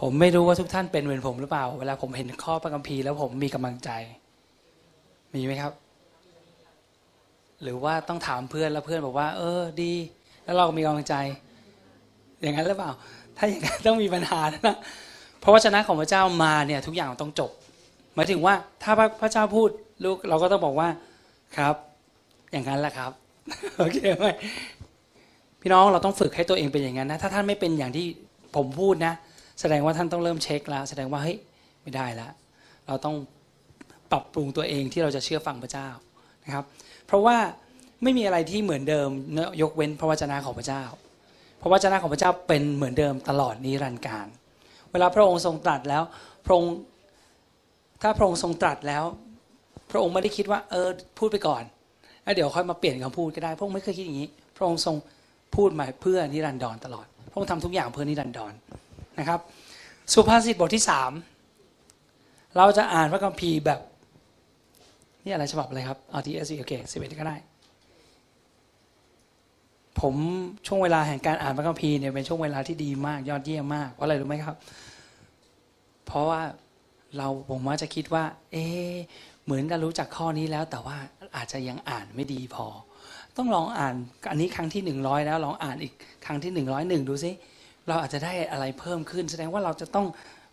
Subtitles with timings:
[0.00, 3.90] ผมไม่รู้ว่าทุกท่านเป็นเหมือนผมหรือเปล่า เวลาผมเห็นข้อพระคัมภีร์แล้วผมมีกำลังใจ
[5.34, 5.72] มีไหมครับ
[7.62, 9.92] หรือว่าต้องถามเพื่อนแล้วเพื่อนบอกว่า เออ ดี
[10.44, 11.14] แล้วเราก็มีกำลังใจ
[12.42, 12.92] อย่างนั้นหรือเปล่า
[13.36, 14.76] ถ้าอย่างนั้นต้องมีปัญหานะ
[15.40, 17.50] เพราะว่าชนะของพระเจ้ามาเนี่ยทุกอย่างต้องจบ
[18.14, 19.68] หมายถึงว่าถ้าพระเจ้าพูด
[20.04, 20.88] ลูกเราก็ต้องบอกว่า
[21.56, 21.74] ครับ
[22.52, 23.10] อย่างนั้นแหละครับ
[23.78, 24.26] โอเคไหม
[25.60, 28.06] พี่น้องเราต้องฝึกให้ตัวเองเป็นอย่างนั้นนะถ้าท่านไม่เป็นอย่างที่
[28.56, 29.14] ผมพูดนะ
[29.60, 31.36] แสดงว่าท่านต้องเริ่มเช็คแล้ว แสดงว่าเฮ้ย
[31.82, 32.32] ไม่ได้แล้ว
[32.86, 33.16] เราต้อง
[34.10, 35.88] ปรับปรุงตัวเองที่เราจะเชื่อฟังพระเจ้า
[36.44, 36.64] นะครับ
[37.06, 37.36] เพราะว่า
[38.02, 39.08] ไม่มีอะไรที่เหมือนเดิม
[39.62, 40.82] ยกเว้นพระวจนะของพระเจ้า
[41.62, 44.26] พระวจนะของพระเจ้าเป็นเหมือนเดิมตลอดนิรันดร์การ
[44.92, 46.02] เวลาพระองค์ทรงตรัสแล้ว
[46.46, 46.72] พระองค์
[48.02, 49.04] ถ้าพระองค์ทรงตรัสแล้ว
[49.90, 51.62] พระองค์ไม่ได้คิดว่าเออพูดไปก่อน
[52.24, 54.96] แล้วเดี๋ยวค่อยมาเปลี่ยนคำพูดก็ได้ พระองค์ไม่เคยคิดอย่างนี้ พระองค์ทรง
[55.56, 58.52] พูดมาเพื่อนิรันดรตลอด พระองค์ทำทุกอย่างเพื่อนิรันดร
[59.20, 59.40] นะครับ
[60.12, 61.12] สุภาษิตบทที่สาม
[62.56, 63.80] เราจะอ่านพระคัมภีร์แบบ
[65.24, 67.36] นี่อะไรฉบับอะไรครับเอาทีเอสโอเคสิบเอ็ดก็ได้
[70.00, 70.14] ผม
[70.66, 74.56] ช่วงเวลาแห่งการอ่านพระคัมภีร์เนี่ยเป็นช่วงเวลาที่ดีมากยอดเยี่ยมมากเพราะอะไรรู้ไหมครับ
[76.06, 76.40] เพราะว่า
[77.16, 78.64] เราผมว่าจะคิดว่า เอ๊
[79.44, 80.96] เหมือนจะรู้จักข้อนี้แล้ว แต่ว่า
[81.36, 82.66] อาจจะยังอ่านไม่ดีพอ
[83.36, 83.94] ต้องลองอ่าน
[84.30, 85.92] อันนี้ครั้งที่หนึ่งร้อยแล้วลองอ่านอีก
[86.26, 87.30] ครั้งที่หนึ่งร้อยหนึ่งดูซิ
[87.88, 90.06] เราอาจจะได้อะไรเพิ่มขึ้น แสดงว่าเราจะต้อง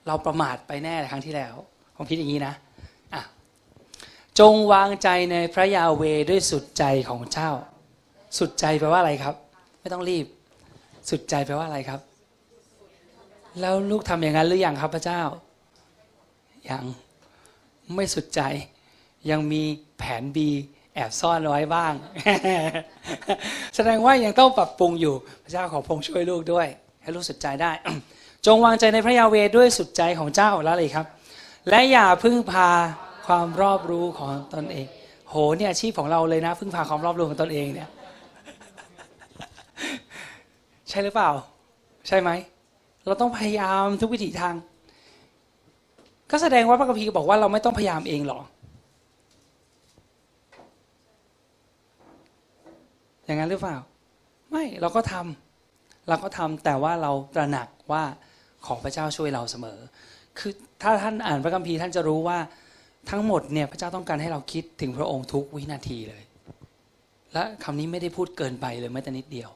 [0.07, 1.55] เราประมาทไปแน่ครั้งที่แล้ว
[1.95, 2.53] ผมคิดอย่างนี้นะ
[3.13, 3.21] อะ
[4.39, 7.51] จงวางใจในพระยาเวด้วยสุดใจของเจ้า
[8.39, 9.35] สุดใจแปลว่าอะไรครับ
[9.79, 10.25] ไม่ต้องรีบ
[11.09, 11.99] สุดใจแปลว่าอะไรครับ
[13.59, 15.21] แล้วลูกทำอย่างนั้นหรือยังครับพระเจ้า
[16.69, 16.83] ยัง
[17.95, 18.41] ไม่สุดใจ
[19.29, 19.63] ยังมี
[19.97, 20.37] แผน B
[20.93, 21.93] แอบซ่อนไว้บ้าง
[23.75, 26.67] แสดงว่ายังต้องปรับปรุงอยู่ พระเจ้าขอพงช่วยลูกด้วย
[27.07, 27.71] ให้ลูกสุดใจได้
[28.45, 31.05] จงวางใจในพระยาเวด้วยสุดใจของเจ้าแล้วเลยครับ
[31.69, 32.69] และอย่าพึ่งพา
[33.27, 34.85] ความรอบรู้ของตนเอง
[35.29, 37.89] โหเนี่ยอาชีพของเราเลยนะ พึ่งพาความรอบรู้ของตนเองเนี่ย
[40.89, 41.31] ใช่หรือเปล่า
[42.07, 42.29] ใช่ไหม
[43.05, 44.55] เราต้องพยายามทุกวิถีทาง
[46.31, 48.39] ก็แสดงว่าพระคัมภีบอกว่าเราไม่ต้องพยายามเองหรอ
[53.25, 53.75] อย่างนั้นหรือเปล่า
[54.49, 55.46] ไม่เราก็ทำ
[56.07, 58.03] เราก็ทำแต่ว่าเราตระหนักว่า
[58.65, 59.79] ขอพระเจ้าช่วยเราเสมอ
[60.39, 60.51] คือ
[60.81, 62.37] ถ้าท่านอ่านพระคัมภีร์ท่านจะรู้ว่า
[63.09, 66.23] ทั้งหมดเนี่ยพระเจ้าต้องการให้เราคิดถึงพระองค์ทุกวินาทีเลย
[67.33, 69.49] และคำนี้ไม่ได้พูดเกินไปเลยแม้แต่นิดเดียว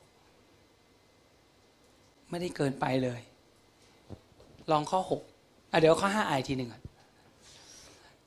[2.29, 3.21] ไม่ได้เกินไปเลย
[4.71, 5.21] ลองข้อหก
[5.71, 6.69] อะเดี๋ยวข้อห้าอานทีหนึ่ง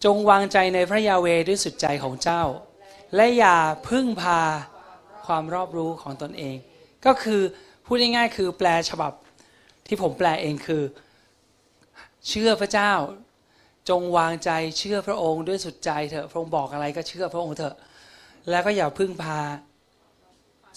[0.05, 2.43] จงวางใจในพระยาเวด้วยสุดใจของเจ้า
[3.15, 3.57] และอย่า
[3.89, 4.41] พึ่งพา
[5.27, 6.57] ความรอบรู้ของตนเอง
[7.07, 7.43] ก็คือ
[7.87, 9.13] พูดง่ายๆคือแปลฉบับ
[9.87, 10.83] ที่ผมแปลเองคือ
[12.29, 12.93] เชื่อพระเจ้า
[13.89, 17.75] จงวางใจเชื่อพระองค์ด้วยสุดใจเถอะพระองค์บอกอะไรก็เชื่อพระองค์เถอะ
[18.51, 19.39] แล้วก็อย่าพึ่งพา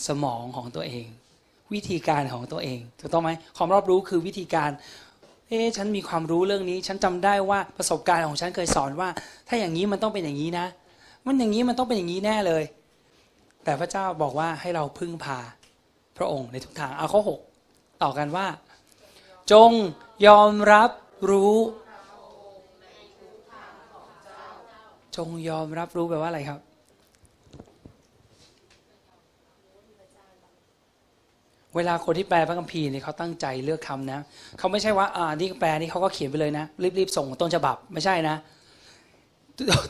[0.07, 1.07] สมองของตัวเอง
[1.73, 4.69] วิธีการของตัวเองถูกต้องไหมความรอบรู้คือวิธีการ
[5.47, 9.09] เอ๊ฉันมีความรู้เรื่องนี้ ฉันจำได้ว่าประสบการณ์ของฉันเคยสอนว่า
[9.47, 10.67] ถ้าอย่างนี้มันต้องเป็นอย่างนี้นะ
[11.25, 12.63] มันอย่างนี้มันต้องเป็นอย่างนี้แน่เลย
[13.63, 15.39] แต่พระเจ้าบอกว่าให้เราพึ่งพา
[16.17, 17.39] พระองค์ในทุกทางเอาข้อหก
[18.03, 18.47] ต่อกันว่า
[19.51, 19.71] จง
[20.27, 20.91] ยอมรับ
[21.29, 21.55] รู้
[25.17, 26.59] จงยอมรับรู้แปลว่าอะไรครับ
[31.75, 34.19] เวลาคนที่แปลพระคัมภีร์เนี่ยเขาตั้งใจเลือกคำนะ
[34.57, 36.65] เขาไม่ใช่ว่าอ่านี่แปลนี่เขาก็เขียนไปเลยนะ
[36.99, 38.35] รีบๆส่งต้นฉบับไม่ใช่นะ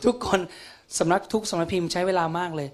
[0.06, 0.40] ทุกคน
[1.00, 2.68] สำนักทุกสำนักพิมพ์ใช้เวลามากเลย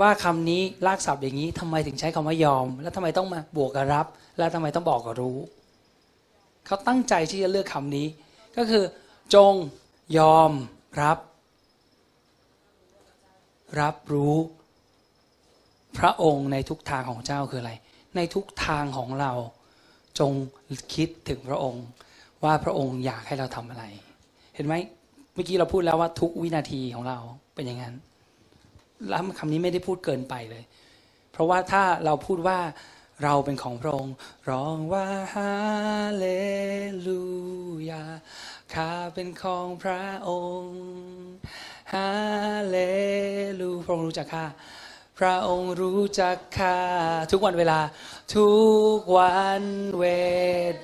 [0.00, 4.06] ว่าคำนี้ลากศัพท์อย่างนี้ทำไมถึงใช้คำว่ายอม แล้วทำไมต้องมาบวกกับรับ
[4.38, 5.38] แล้วทำไมต้องบอกกับรู้
[6.66, 8.06] เขาตั้งใจที่จะเลือกคำนี้
[8.56, 8.84] ก็คือ
[9.34, 9.54] จง
[10.18, 10.52] ยอม
[11.02, 11.18] รับ
[13.80, 14.36] รับรู้
[15.98, 17.72] พระองค์ในทุกทางของเจ้าคืออะไร
[18.16, 19.32] ในทุกทางของเรา
[20.18, 20.32] จง
[20.94, 21.84] คิดถึงพระองค์
[22.44, 23.84] ว่าพระองค์อยากให้เราทำอะไร
[24.54, 24.74] เห็นไหม
[25.34, 27.18] เมื่อกี้เราพูดแล้วว่าทุกวินาทีของเรา
[27.54, 27.94] เป็นอย่างนั้น
[29.08, 30.64] แล้วคำนี้ไม่ได้พูดเกินไปเลย
[31.32, 32.58] เพราะว่าถ้าเราพูดว่า
[33.24, 34.14] เราเป็นของพระองค์
[34.50, 35.52] ร้องว่าฮา
[36.18, 36.26] เล
[37.06, 37.22] ลู
[37.90, 38.04] ยา
[38.74, 40.30] ข้าเป็นของพระอ
[40.60, 40.80] งค์
[41.94, 42.10] ฮา
[42.68, 42.78] เล
[43.60, 44.44] ลูพระองค์รู้จักข้า
[45.18, 46.78] พระองค์รู้จักข้า
[47.30, 47.80] ทุกวันเวลา
[48.36, 48.52] ทุ
[48.96, 49.62] กวัน
[49.96, 50.04] เว
[50.72, 50.74] ท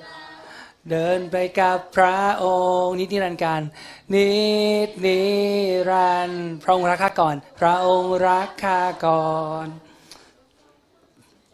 [0.91, 2.45] เดินไปกับพระอ
[2.81, 3.61] งค์ นิติรันการ
[4.13, 4.29] นิ
[4.87, 5.21] ดนิ
[5.89, 6.31] รัน
[6.63, 9.29] พระองค์รักข้าก่อน พระองค์รักข้าก่อ
[9.65, 9.67] น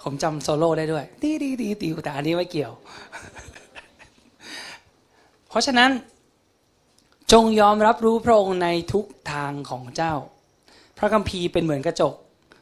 [0.03, 2.73] ผมจำโซโล่ได้ด้วยตีตีตีตีแต่อันนี้ไม่เกี่ยว
[5.49, 5.89] เพราะฉะนั้น
[7.31, 10.13] จงยอมรับรู้พระองค์ในทุกทางของเจ้า
[10.97, 12.13] พระคัมภีร์เป็นเหมือนกระจก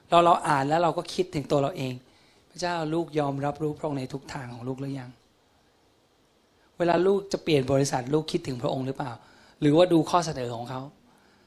[0.10, 1.94] เราเราอ่านแล้วเราก็คิดถึงตัวเราเอง
[2.50, 5.12] พระเจ้าลูกยอมรับรู้พระองค์ในทุกทางของลูกหรือยัง
[6.80, 9.12] เวลาลูกจะเปลี่ยนบริษัทลูกคิดถึงพระองค์หรือเปล่า
[9.62, 10.82] หรือว่าดูข้อเสนอของเขา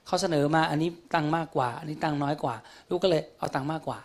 [0.07, 2.55] เขาเสนอมาอันนี้ตังมากกว่า อันนี้ตังน้อยกว่า
[2.91, 3.99] ลูกก็เลยเอาตังมากกว่า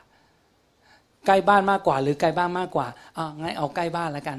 [1.28, 2.88] ใกล้บ้านมากกว่า หรือไกลบ้านมากกว่า
[3.18, 4.38] อ่างั้นเอาใกล้บ้านแล้วกัน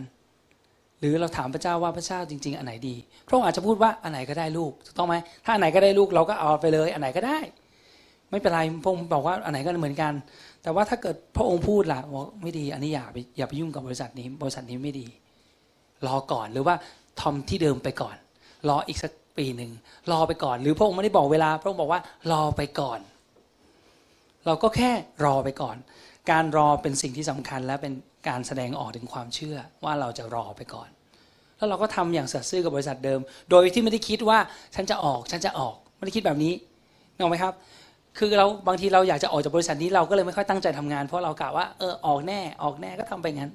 [1.01, 2.95] หรือเราถามพระเจ้าว่าพระเจ้าจริง ๆ อันไหนดี
[3.27, 5.15] พระองค์อาจจะพูดว่าอันไหนก็ได้ลูกถูกต้องไหม
[5.45, 7.39] ถ้าอันไหนก็ได้ลูกเราก็เอาไปเลย อันไหนก็ได้
[8.31, 10.13] ไม่เป็นไรพระองค์บอกว่าอันไหนก็เหมือนกัน
[10.63, 15.07] แต่ว่าถ้าเกิดพระองค์พูดล่ะบอกไม่ดีอันนี้อย่าไปอย่าไปยุ่งกับบริษัทนี้ บริษัทนี้ไม่ดี
[16.07, 16.75] รอก่อนหรือว่า
[17.21, 18.17] ทอมที่เดิมไปก่อน
[18.69, 19.71] รออีกสักปีหนึ่ง
[20.11, 22.01] รอไปก่อน หรือพระองค์ไม่ได้บอกเวลา พระองค์บอกว่า
[22.33, 23.01] รอไปก่อน
[24.47, 24.91] เราก็แค่
[25.25, 25.77] รอไปก่อน
[26.31, 27.93] การรอเป็นสิ่งที่สำคัญและเป็น
[28.29, 30.89] การแสดงออกถึงความเชื่อว่าเราจะรอไปก่อน
[31.57, 34.39] แล้วเราก็ทำอย่างสัตย์ซื่อกับบริษัทเดิม โดยที่ไม่ได้คิดว่า
[34.75, 36.53] ฉันจะออกฉันจะออกไม่ได้คิดแบบนี้
[37.15, 37.55] นึกออกไหมครับ
[38.19, 43.51] คือเราบางทีเราอยากจะออกจากบริษัทนี้เราก็เลยไม่ค่อยตั้งใจทำงาน เพราะเรากะว่าเออออกแน่ออกแน่ก็ทำไปงั้น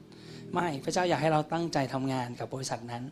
[0.54, 3.04] ไม่พระเจ้าอยากให้เราตั้งใจทำงานกับบริษัทนั้น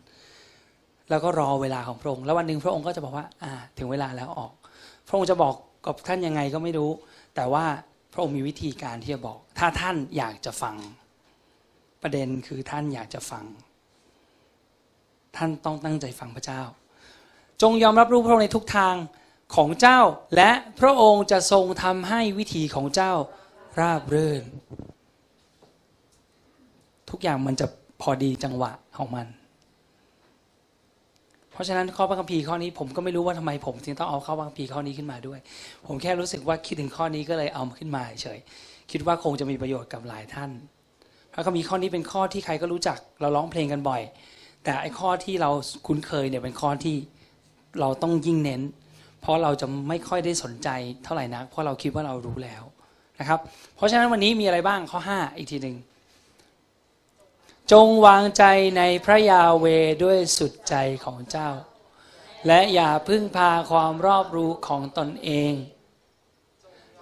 [1.10, 4.52] แล้วก็รอเวลาของพระองค์แล้ววันหนึ่งพระองค์ก็จะบอกว่า อ่า ถึงเวลาแล้วออก
[5.08, 5.54] พระองค์จะบอก
[5.86, 6.90] กับท่านยังไงก็ไม่รู้
[7.36, 7.64] แต่ว่า
[8.12, 10.76] พระองค์มีวิธีการที่จะบอก ถ้าท่านอยากจะฟัง
[12.02, 13.44] ประเด็นคือท่านอยากจะฟัง
[15.36, 16.62] ท่านต้องตั้งใจฟังพระเจ้า
[17.62, 18.94] จงยอมรับรู้พระองค์ในทุกทาง
[19.56, 20.00] ของเจ้า
[20.36, 20.50] และ
[20.80, 23.12] พระองค์จะทรงทำให้วิธีของเจ้า
[23.80, 24.42] ราบรื่น
[27.12, 27.66] ทุกอย่างมันจะ
[28.02, 29.26] พอดีจังหวะของมัน
[31.52, 35.38] เพราะฉะนั้นข้อพระคัมภีร์ข้อนี้ผมก็ไม่รู้ว่าทำไมผมจึงต้องเอาข้อพระคัมภีร์ข้อนี้ขึ้นมาด้วย
[35.86, 38.38] ผมแค่รู้สึกว่าคิดถึงข้อนี้ก็เลยเอามาขึ้นมาเฉย
[38.90, 40.50] คิดว่าคงจะมีประโยชน์กับหลายท่าน
[41.34, 44.02] พระคัมภีร์ข้อนี้เป็นข้อที่ใครก็รู้จัก เราร้องเพลงกันบ่อย
[44.64, 45.50] แต่ไอ้ข้อที่เรา
[45.86, 46.96] คุ้นเคยเนี่ยเป็นข้อที่
[47.80, 48.62] เราต้องยิ่งเน้น
[49.20, 50.68] เพราะเราจะไม่ค่อยได้สนใจ
[51.04, 52.62] เท่าไหร่นักเพราะเราคิดว่าเรารู้แล้ว
[53.20, 53.40] นะครับ
[53.76, 55.76] เพราะฉะนั้นวันนี้มีอะไรบ้างข้อ 5 อีกทีหนึ่ง
[57.72, 58.44] จงวางใจ
[58.78, 59.66] ในพระยาเว
[60.04, 60.74] ด้วยสุดใจ
[61.04, 61.50] ของเจ้า
[62.46, 65.52] และอย่าพึ่งพาความรอบรู้ของตนเอง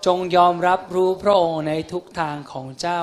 [0.07, 3.01] จงยอมรับรู้พระองค์ในทุกทางของเจ้า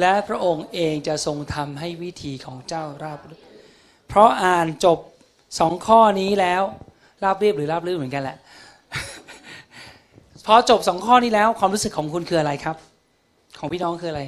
[0.00, 3.42] และพระองค์เองจะทรงทำให้วิธีของเจ้าราบรื่น
[4.08, 4.98] เพราะอ่านจบ
[5.58, 6.62] สองข้อนี้แล้ว
[7.22, 8.36] ราบเรียบหรือราบรื่นเหมือนกันแหละ
[10.46, 12.76] พอจบสองข้อนี้แล้วความรู้สึกของคุณคืออะไรครับ
[13.58, 14.24] ของพี่น้องคืออะไร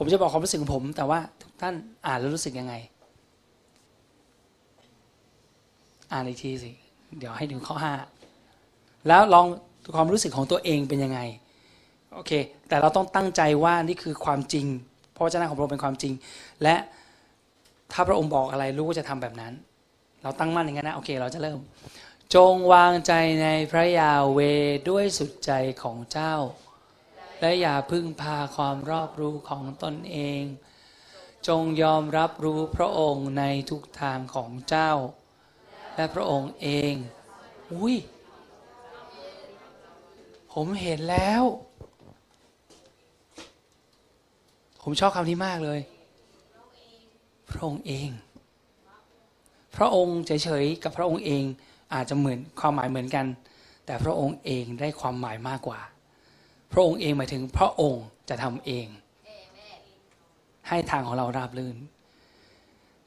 [0.00, 1.74] ผมจะบอกความรู้สึกของผม แต่ว่าทุกท่าน
[2.06, 2.74] อ่านแล้วรู้สึกยังไง
[6.12, 6.70] อ่านอีกทีสิ
[7.18, 7.94] เดี๋ยวให้ดูข้อห้า
[9.08, 9.46] แล้วลอง
[9.96, 11.20] ความรู้สึกของตัวเองเป็นยังไง
[12.14, 12.32] โอเค
[12.68, 14.66] แต่เราต้องตั้งใจว่านี่คือความจริง
[15.12, 16.12] เพราะวจนะของพระองค์เป็นความจริง
[16.62, 16.76] และ
[17.92, 19.52] ถ้าพระองค์บอกอะไรรู้ว่าจะทำแบบนั้น
[20.22, 21.58] เราตั้งมั่นอย่างนั้นนะ โอเค เราจะเริ่ม
[22.34, 23.12] จงวางใจ
[23.42, 24.40] ในพระยาเว
[24.88, 25.52] ด้วยสุดใจ
[25.82, 26.34] ของเจ้า
[27.40, 30.42] และอย่าพึ่งพาความรอบรู้ของตนเอง
[31.48, 34.92] จงยอมรับรู้พระองค์ในทุกทางของเจ้า
[35.96, 36.92] และพระองค์เอง
[37.72, 37.96] อุ้ย
[40.52, 41.42] ผมเห็นแล้ว
[44.82, 45.80] ผมชอบคำนี้มากเลย
[47.50, 48.08] พระองค์เอง
[49.76, 51.44] พระองค์เฉยๆกับพระองค์เอง
[51.94, 53.26] อาจจะเหมือนความหมายเหมือนกัน
[53.86, 55.80] แต่พระองค์เองได้ความหมายมากกว่า
[56.72, 58.86] พระองค์เองหมายถึงพระองค์จะทำเอง
[60.68, 61.76] ให้ทางของเราราบรื่น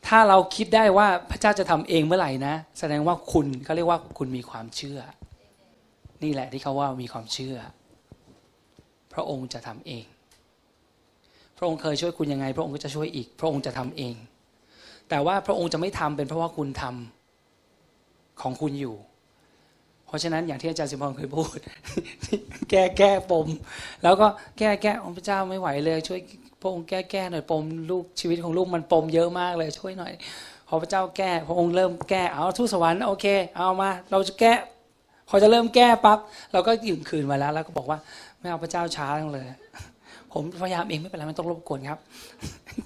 [0.07, 4.99] ถ้าเราคิดได้ว่าพระเจ้าจะทำเองเมื่อไหร่นะ แสดงว่าคุณเขาเรียกว่าคุณมีความเชื่อ
[6.23, 7.57] นี่แหละที่เขาว่ามีความเชื่อ
[9.13, 10.05] พระองค์จะทำเอง
[11.57, 14.15] พระองค์เคยช่วยคุณยังไง พระองค์ก็จะช่วยอีก พระองค์จะทำเอง
[15.09, 18.95] แต่ว่าพระองค์จะไม่ทำเป็นเพราะว่าคุณทำของคุณอยู่
[20.11, 21.57] เพราะฉะนั้นอย่างที่อาจารย์สิมพรเคยพูด
[22.69, 23.47] แก้แก้ปม
[24.03, 24.27] แล้วก็
[24.59, 26.19] แก้แก้องค์พระเจ้าไม่ไหวเลย ช่วย
[26.61, 30.13] พระองค์แก้แก้หน่อยปมลูกชีวิตของลูกมันปมเยอะมากเลยช่วยหน่อย
[30.67, 33.25] พอพระเจ้าแก้พระองค์เริ่มแก้เอาทูตสวรรค์โอเค
[33.57, 34.53] เอามา เราจะแก้
[35.29, 36.19] พอจะเริ่มแก้ปั๊บ
[36.53, 37.99] เราก็ยืนคืนมาแล้ว แล้วก็บอกว่า
[38.39, 39.45] ไม่เอาพระเจ้าช้าจังเลย
[40.33, 41.99] ผมพยายามเองไม่เป็นไรไม่ต้องรบกวนครับ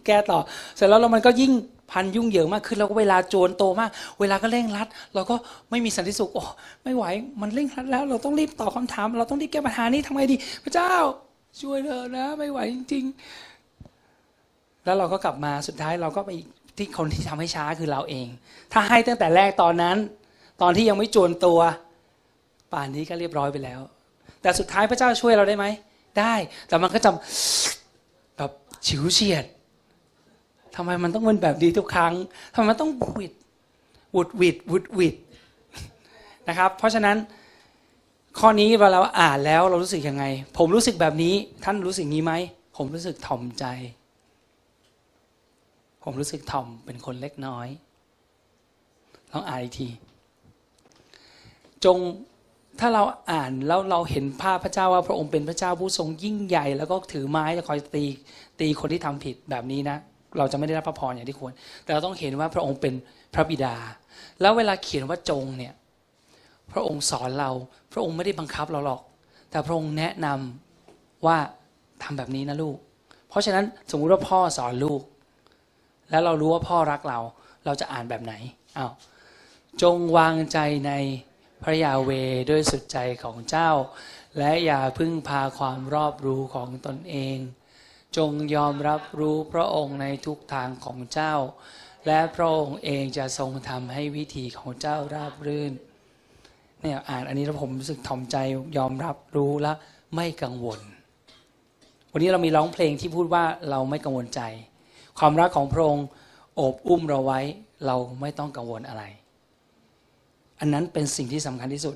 [0.06, 0.40] แก้ต่อ
[0.76, 1.52] เสร็จแล้วแล้วมันก็ยิ่ง
[1.92, 5.36] พันยุ่งเหยิงมากขึ้นแล้วก็เวลาโจรโตมาก เวลาก็เร่งรัด เราก็
[5.70, 6.44] ไม่มีสันติสุขโอ้
[6.84, 7.06] ไม่ไหว
[7.42, 10.94] มันเร่งรัดแล้ว เราต้องรีบตอบคาถาม เราต้องรีบแก้ปัญหานี้ทำไงดี พระเจ้า
[11.62, 16.32] ช่วยเถอะนะ ไม่ไหวจริงๆแล้วเราก็กลับมาสุดท้ายเราก็ไป
[16.78, 18.28] ที่คนที่ทำให้ช้าคือเราเอง
[18.74, 19.98] ถ้าให้ตั้งแต่แรกตอนนั้น
[20.62, 21.60] ตอนที่ยังไม่โจรตัว
[22.72, 23.80] ป่านนี้ก็เรียบร้อยไปแล้ว
[24.42, 25.66] แต่สุดท้ายพระเจ้าช่วยเราได้ไหม
[26.20, 26.34] ได้
[26.68, 27.12] แต่มันก็จะ
[28.38, 28.52] แบบ
[28.88, 29.46] ฉิวเฉียด
[30.76, 32.14] ทำไมมันต้องเป็นแบบดีทุกครั้ง
[32.54, 33.34] ทำไมมันต้องวิด
[34.16, 35.16] วุดวิดวุดวิด
[36.48, 37.18] นะครับ เพราะฉะนั้น
[38.40, 40.24] ข้อนี้เวลาเราอ่านแล้วเรารู้สึกยังไง
[40.58, 42.34] ผมรู้สึกแบบนี้ท่านรู้สึกงี้ไหม
[42.78, 43.66] ผมรู้สึกถ่อมใจ
[46.04, 47.68] ผมรู้สึกถ่อมเป็นคนเล็กน้อย
[49.32, 49.90] ลองอ่านอีกที
[51.86, 51.98] จง
[52.80, 58.06] ถ้าเราอ่านแล้วเราเห็นภาพพระเจ้าว่าพระองค์เป็นพระเจ้าผู้ทรงยิ่งใหญ่ แล้วก็ถือไม้จะคอยตี
[58.60, 59.98] ตีคนที่ทำผิดแบบนี้นะ
[60.38, 61.52] เราจะไม่ได้รับพระพรอย่างที่ควร
[61.84, 62.94] แต่เราต้องเห็นว่าพระองค์เป็น
[63.34, 63.76] พระบิดา
[64.42, 65.74] แล้วเวลาเขียนว่าจงเนี่ย
[66.72, 67.52] พระองค์สอนเรา
[67.94, 69.02] พระองค์ไม่ได้บังคับเราหรอก
[69.52, 71.38] แต่พระองค์แนะนำว่า
[72.04, 72.78] ทำแบบนี้นะลูก
[73.30, 75.02] เพราะฉะนั้นสมมุติว่าพ่อสอนลูก
[76.10, 77.20] แล้วเรารู้ว่าพ่อรักเรา
[77.66, 78.34] เราจะอ่านแบบไหน
[78.78, 78.92] อ้าว
[79.82, 80.92] จงวางใจใน
[81.68, 82.12] พระยาเว
[82.50, 83.72] ด้วยสุดใจของเจ้า
[84.38, 87.38] และอย่าพึ่งพาความรอบรู้ของตนเอง
[88.18, 91.34] จงยอมรับรู้พระองค์ในทุกทางของเจ้า
[92.08, 95.74] และพระองค์เองจะทรงทำให้วิธีของเจ้าราบรื่น
[96.82, 98.38] เนี่ยอ่านอันนี้แล้วผมรู้สึกถ่อมใจ
[98.78, 99.74] ยอมรับรู้และ
[100.16, 100.80] ไม่กังวล
[102.12, 104.42] วันนี้เรามีร้องเพลงที่พูดว่าเราไม่กังวลใจ
[105.20, 106.06] ความรักของพระองค์
[106.56, 107.40] โอบอุ้มเราไว้
[107.86, 109.04] เราไม่ต้องกังวลอะไร
[110.66, 111.96] อันนั้นเป็นสิ่งที่สำคัญที่สุด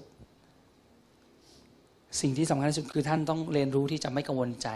[2.21, 4.69] สิ่งที่สำคัญที่สุดคือท่านต้องเรียนรู้ที่จะไม่กังวลใจ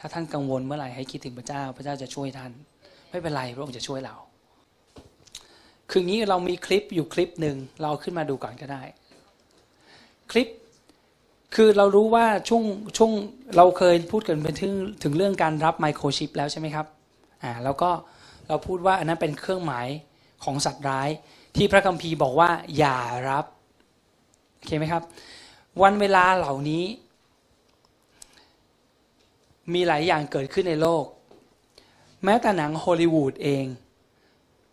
[0.00, 2.52] ถ้าท่านกังวลเมื่อไหร่ให้คิดถึงพระเจ้า พระเจ้าจะช่วยท่าน
[3.10, 4.16] ไม่เป็นไรพระองค์จะช่วยเรา
[5.90, 8.82] คืองี้เรามีคลิปอยู่คลิปหนึ่งเราขึ้นมาดูก่อนก็ได้
[10.30, 10.48] คลิป
[11.54, 12.64] คือเรารู้ว่าช่วง
[12.96, 13.12] ช่วง
[13.56, 16.86] เราเคยพูดกันเป็นถึงถึงเรื่องการรับไมโครชิปแล้วใช่ไหมครับ
[17.42, 17.90] อ่าแล้วก็
[18.48, 19.86] เราพูดว่าอันนั้นเป็นเครื่องหมาย
[20.44, 21.08] ของสัตว์ร้าย
[21.56, 23.44] ที่พระคัมภีร์บอกว่า อย่ารับ
[24.54, 25.02] โอเคไหมครับ
[25.82, 26.84] วันเวลาเหล่านี้
[29.74, 31.04] มีหลายอย่างเกิดขึ้นในโลก
[32.24, 33.66] แม้แต่หนังฮอลลีวูดเอง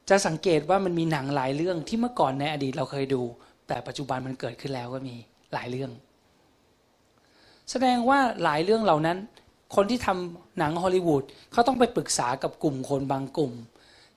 [0.10, 3.22] จะสังเกตว่ามันมีหนังหลายเรื่องที่เมื่อก่อนในอดีตเราเคยดู
[3.68, 5.16] แต่ปัจจุบันมันเกิดขึ้นแล้วก็มี
[5.54, 5.92] หลายเรื่อง
[7.72, 9.18] แสดงว่าหลายเรื่องเหล่านั้น
[9.76, 13.52] คนที่ทำหนังฮอลลีวูดเขาต้องไปปรึกษากับกลุ่มคนบางกลุ่ม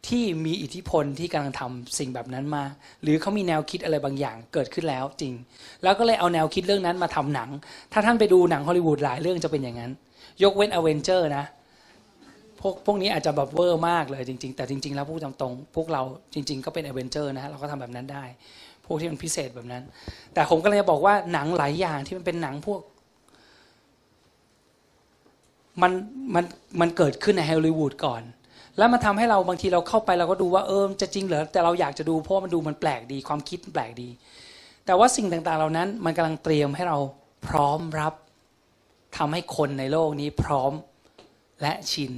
[0.09, 2.65] ที่มีอิทธิพลที่กำลังทำสิ่งแบบนั้นมา
[3.03, 5.35] หรือเขามีแนวคิดอะไรบางอย่างเกิดขึ้นแล้วจริง
[5.83, 7.51] แล้วก็เลยเอาแนวคิดเรื่องนั้นมาทำหนัง
[7.93, 9.93] ถ้าท่านไปดูหนังฮอลลีวูดหลายเรื่องจะเป็นอย่างนั้น
[10.43, 11.45] ยกเว้น Avenger นะ
[12.61, 16.03] พวกพวกนี้อาจจะแบบเวอร์มากเลยจริง ๆ แต่จริง ๆ แล้วพูดตรงๆพวกเรา
[16.35, 18.25] จริง ๆ ก็เป็น Avenger นะเราก็ทำแบบนั้นได้
[18.87, 19.83] พวกที่มันพิเศษแบบนั้น
[20.35, 22.81] แต่ผมก็เลยบอกว่าหนังหลายอย่างที่มันเป็นหนังพวก
[25.83, 25.93] มัน
[26.35, 26.45] มัน
[26.81, 28.23] มันเกิดขึ้นในฮอลลีวูดก่อน
[28.79, 34.09] แล้วมันทาให้เราบางทีเราเข้าไปเราก็ดูว่าเออจะจริงเหรอแต่เราอยากจะดูเพราะมันดูมันแปลกดี ความคิดแปลกดี
[34.87, 36.99] แต่ว่าสิ่งต่างๆ เหล่านั้นมันกำลังเตรียมให้เรา
[37.47, 38.15] พร้อมรับ
[39.17, 40.73] ทำให้คนในโลกนี้พร้อม
[41.63, 42.13] และชิน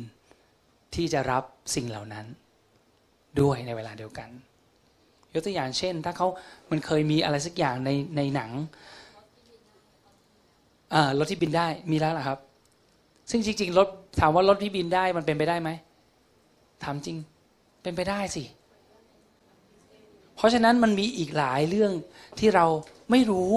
[0.94, 1.42] ที่จะรับ
[1.74, 2.26] สิ่งเหล่านั้น
[3.40, 4.28] ด้วยในเวลาเดียวกัน
[5.32, 6.26] ยกตัวอย่างเช่น ถ้าเขา
[6.70, 8.50] มันเคยมีอะไรสักอย่างในในหนัง
[11.18, 12.38] รถที่บินได้มีแล้วหรอครับ
[13.30, 13.88] ซึ่งจริงๆรถ
[14.20, 15.70] ถามว่ารถที่บินได้มันเป็นไปได้ไหม
[16.84, 17.16] ถามจริง
[17.82, 18.44] เป็นไปได้สิ
[20.36, 21.92] เพราะฉะนั้นมันมีอีกหลายเรื่อง
[22.38, 22.66] ที่เรา
[23.10, 23.50] ไม่รู้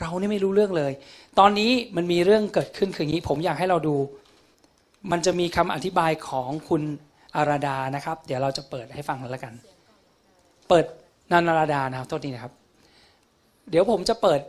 [0.00, 0.92] เรานี่ไม่รู้เรื่องเลย
[1.38, 3.96] ตอนนี้มันมีเรื่องเกิดขึ้นคืออย่างนี้ ผมอยากให้เราดู
[5.10, 6.82] มันจะมีคำอธิบายของคุณ
[7.36, 9.54] อาราดานะครับ เดี๋ยวเราจะเปิดให้ฟังแล้วกัน
[10.68, 10.84] เปิด
[11.32, 12.54] นานาราดานะครับโทษทีนะครับ
[13.70, 14.40] เดี๋ยวผมจะเปิด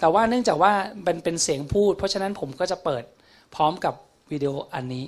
[0.00, 0.72] แต่ว่าเนื่องจากว่า
[1.04, 3.04] เป็นเป็นเสียงพูด เพราะฉะนั้นผมก็จะเปิด
[3.54, 3.94] พร้อมกับ
[4.32, 5.04] วิดีโออันนี้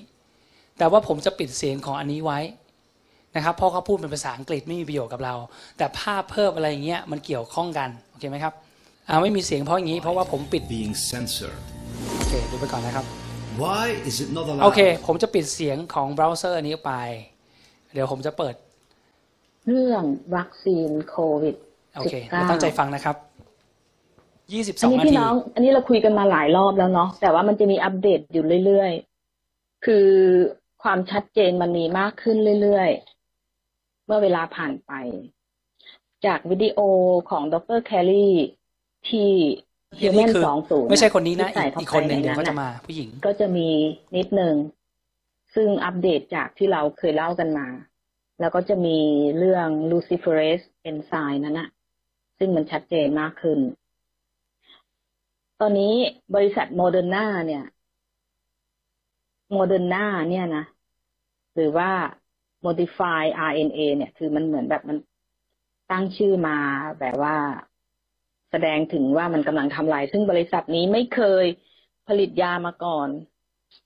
[0.78, 2.38] แต่ว่าผมจะปิดเสียงของอันนี้ไว้
[3.36, 5.34] นะครับเพราะเขาพูดเป็นภาษาอังกฤษไม่มีประโยชน์กับเรา
[5.76, 8.54] แต่ภาพเพิ่มอะไรอย่างเงี้ยมันเกี่ยวข้องกันโอเคไหมครับ
[9.08, 11.60] อ่าไม่มีเสียงเพราะอย่างนี้เพราะว่าผมปิด being censored
[12.16, 13.04] โอเคดูไปก่อนนะครับ
[13.62, 16.92] why is it not allowed โอเค ผมจะปิดเสียงของเบราว์เซอร์อันนี้ไป
[17.92, 18.54] เดี๋ยวผมจะเปิด
[19.66, 20.02] เรื่อง
[20.36, 21.54] วัคซีนโควิด
[21.96, 23.16] โอเคเราตั้งใจฟังนะครับ
[24.52, 30.06] ยี่สิบสอัอนงนี้นาพี่ทีน้อง อันนี้เราคุยกันมาหลายรอบแล้วเนาะแต่ว่ามันจะมีอัปเดตอยู่เรื่อยๆ คือ
[30.82, 34.92] ความชัดเจนมันมีมากขึ้นเรื่อยๆ เมื่อเวลาผ่านไป
[36.26, 36.78] จากวิดีโอ
[37.30, 38.34] ของดรแคลรี่
[39.08, 39.30] ที่
[40.00, 43.68] Human คือสองศูนย์ไม่ใช่คนนี้นะที่ใส่อีกเข้าคนหนึ่งไปเดี๋ยวเขาใจะมาผู้หญิง ก็จะมี
[44.16, 44.54] นิดนึง
[45.54, 47.68] ซึ่งอัปเดตจากที่เราเคยเล่ากันมา
[48.40, 48.98] แล้วก็จะมี
[49.38, 51.68] เรื่อง luciferase enzyme นั้นนะ
[52.38, 53.58] ซึ่งมันชัดเจนมากขึ้น
[55.60, 55.94] ตอนนี้
[56.34, 57.64] บริษัทโมเดอร์นาเนี่ย
[59.50, 60.64] โมเดอร์นาเนี่ยนะ
[61.54, 61.90] หรือว่า
[62.66, 64.96] modify RNA เนี่ย คือมันเหมือนแบบมัน
[65.90, 66.56] ตั้งชื่อมา
[67.00, 67.36] แบบว่า
[68.50, 71.44] แสดงถึงว่ามันกำลังทำลาย ซึ่งบริษัทนี้ไม่เคย
[72.08, 73.08] ผลิตยามาก่อน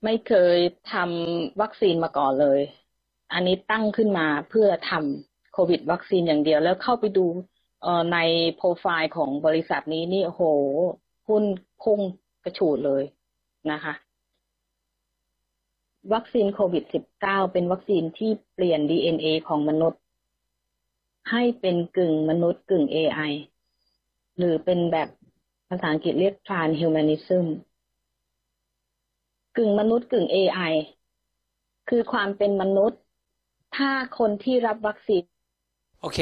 [0.05, 0.57] ไม่เคย
[0.93, 2.61] ทำวัคซีนมาก่อนเลย
[3.33, 7.27] อันนี้ตั้งขึ้นมาเพื่อทำโควิด วัคซีนอย่างเดียว แล้วเข้าไปดู
[8.13, 8.19] ใน
[8.55, 10.43] โปรไฟล์ของบริษัทนี้นี่โอ้โห
[11.29, 11.45] หุ้น
[11.83, 12.01] พุ่ง
[12.45, 13.03] กระฉูดเลย
[13.71, 13.93] นะคะ
[16.13, 16.85] วัคซีนโควิด
[17.19, 20.01] -19 เป็นวัคซีนที่เปลี่ยน DNA ของมนุษย์
[21.31, 23.33] ให้เป็นกึ่งมนุษย์กึ่ง AI
[24.39, 25.09] หรือเป็นแบบ
[25.69, 27.47] ภาษาอังกฤษเรียก transhumanism
[29.57, 30.73] กึ่งมนุษย์กึ่ง AI
[31.89, 33.01] คือความเป็นมนุษย์
[33.77, 35.23] ถ้าคนที่รับวัคซีน
[36.01, 36.19] โอเค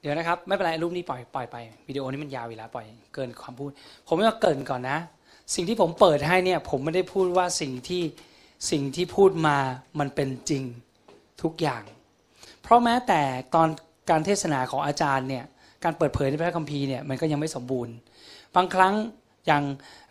[0.00, 1.56] เดี๋ยวนะครับ ไม่เป็นไรรูปนี้ปล่อยปล่อยไป
[1.88, 3.70] วิดีโอนี้มันยาวอยู่แล้วปล่อยเกินความพูด
[4.06, 4.98] ผมไม่มาเกินก่อนนะ
[5.54, 8.02] สิ่งที่ผมเปิดให้เนี่ย ผมไม่ได้พูดว่าสิ่งที่
[8.70, 9.56] สิ่งที่พูดมา
[9.98, 10.64] มันเป็นจริง
[11.42, 11.82] ทุกอย่าง
[12.62, 13.22] เพราะแม้แต่
[13.54, 13.68] ตอน
[14.10, 15.44] การเทศนาของอาจารย์เนี่ย
[15.84, 17.94] การเปิดเผยในพระคัมภีร์เนี่ยมันก็ยังไม่สมบูรณ์
[18.56, 18.94] บางครั้ง
[19.46, 19.62] อย่าง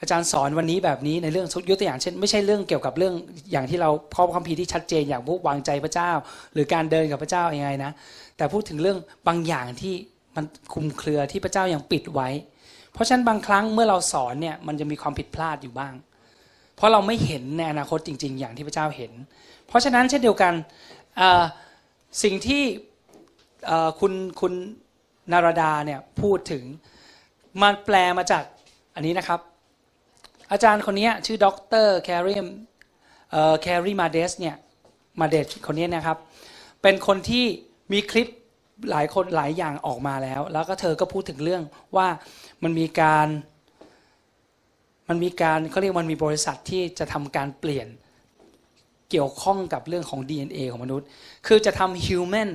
[0.01, 3.13] อาจารย์สอนวันนี้แบบนี้ในเรื่องยกตัวอย่างเช่น ไม่ใช่เรื่องเกี่ยวกับเรื่อง
[3.51, 6.11] อย่างที่เราข้อคัมภีร์ที่ชัดเจนอย่างพวกวางใจพระเจ้า
[6.53, 7.91] หรือการเดินกับพระเจ้ายังไงนะ
[8.37, 9.93] แต่พูดถึงเรื่องบางอย่างที่
[10.35, 12.29] มันคลุมเครือที่พระเจ้ายังปิดไว้
[12.93, 15.93] เพราะฉะนั้นบางครั้งเมื่อเราสอนเนี่ยมันจะมีความผิดพลาดอยู่บ้าง
[16.81, 19.11] เพราะเราไม่เห็นในอนาคตจริง ๆ อย่างที่พระเจ้าเห็น
[19.67, 20.53] เพราะฉะนั้นเช่นเดียวกัน
[22.23, 22.63] สิ่งที่
[23.99, 24.53] คุณคุณ
[25.31, 26.63] นารดาเนี่ยพูดถึง
[27.61, 28.43] มันแปลมาจาก
[28.95, 29.39] อันนี้นะครับ
[30.51, 31.47] อาจารย์คนนี้ชื่อด
[31.85, 32.47] รแครีม
[33.61, 34.55] แครีมาเดสเนี่ย
[35.19, 36.17] มาเดสคนนี้นะครับ
[36.81, 37.45] เป็นคนที่
[37.91, 38.27] มีคลิป
[38.91, 41.63] หลายคนหลายอย่างออกมาแล้ว แล้วก็เธอก็พูดถึงเรื่อง
[41.95, 42.07] ว่า
[42.63, 43.27] มันมีการ
[45.11, 47.87] มันมีการเขาเรียกมันมีบริษัทที่จะทำการเปลี่ยน
[49.11, 51.07] เกี่ยวข้องกับเรื่องของ DNA ของมนุษย์
[51.47, 52.49] คือจะทำ human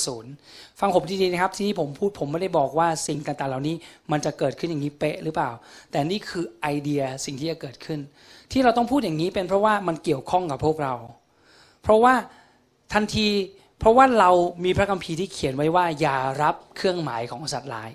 [0.00, 3.76] 2.0 ฟังผมดีๆนะครับ ที่ผมพูดผมไม่ได้บอกว่าสิ่งต่างๆ เหล่านี้
[4.10, 5.50] มันจะเกิดขึ้นอย่างนี้เป๊ะหรือเปล่า
[5.90, 8.00] แต่นี่คือไอเดียสิ่งที่จะเกิดขึ้น
[8.52, 10.94] ที่เราต้องพูดอย่างนี้เป็นเพราะว่ามันเกี่ยวข้องกับพวกเรา
[11.82, 12.14] เพราะว่า
[12.92, 13.28] ทันที
[13.78, 14.30] เพราะว่าเรา
[14.64, 17.90] มีพระคัมภีร์ที่เขียนไว้ว่าอย่ารับเครื่องหมายของสัตว์ร้าย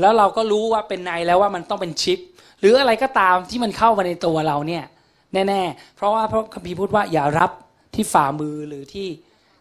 [0.00, 2.18] แล้วเราก็รู้ว่าเป็นในแล้วว่ามันต้องเป็นชิป
[2.60, 4.84] หรืออะไรก็ตามที่มันเข้ามาในตัวเราเนี่ย
[5.48, 7.50] แน่ๆ เพราะว่าพระคัมภีร์พูดว่าอย่ารับ
[7.94, 9.08] ที่ฝ่ามือหรือที่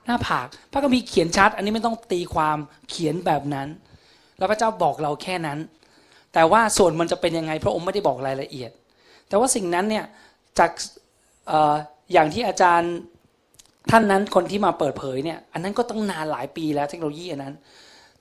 [0.06, 2.58] หน้าผาก พระคัมภีร์เขียนชัด อันนี้ไม่ต้องตีความ
[2.90, 3.68] เขียนแบบนั้น
[4.38, 5.60] แล้วพระเจ้าบอกเราแค่นั้น
[6.34, 8.72] แต่ว่าส่วนมันจะเป็นยังไง พระองค์ไม่ได้บอกรายละเอียด
[9.28, 10.06] แต่ว่าสิ่งนั้นเนี่ย
[10.60, 10.72] จาก
[11.52, 11.76] ออ
[12.14, 12.94] อย่างที่อาจารย์
[13.92, 17.54] ท่านนั้นคนที่มาเปิดเผยเนี่ย อันนั้นก็ต้องนานหลายปีแล้วเทคโนโลยีอันนั้น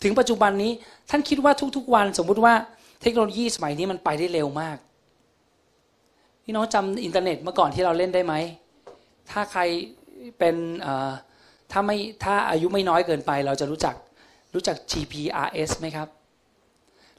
[0.05, 0.73] ถึงปัจจุบันนี้
[1.11, 2.55] ท่านคิดว่าทุก ๆ วันสมมุติว่า
[3.03, 4.77] เทคโนโลยีสมัยนี้มันไปได้เร็วมาก
[6.45, 8.35] พี่น้องจำอินเทอร์เน็ตเมื่อก่อนที่เราเล่นได้ไหม
[9.31, 9.63] ถ้าใคร
[10.39, 10.57] เป็น
[11.73, 13.95] ถ้าไม่ถ้าอายุไม่น้อยเกินไป เราจะรู้จัก
[14.55, 16.09] รู้จัก GPRS ไหมครับ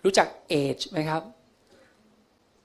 [0.03, 1.21] รู้จัก EDGE ไหมครับ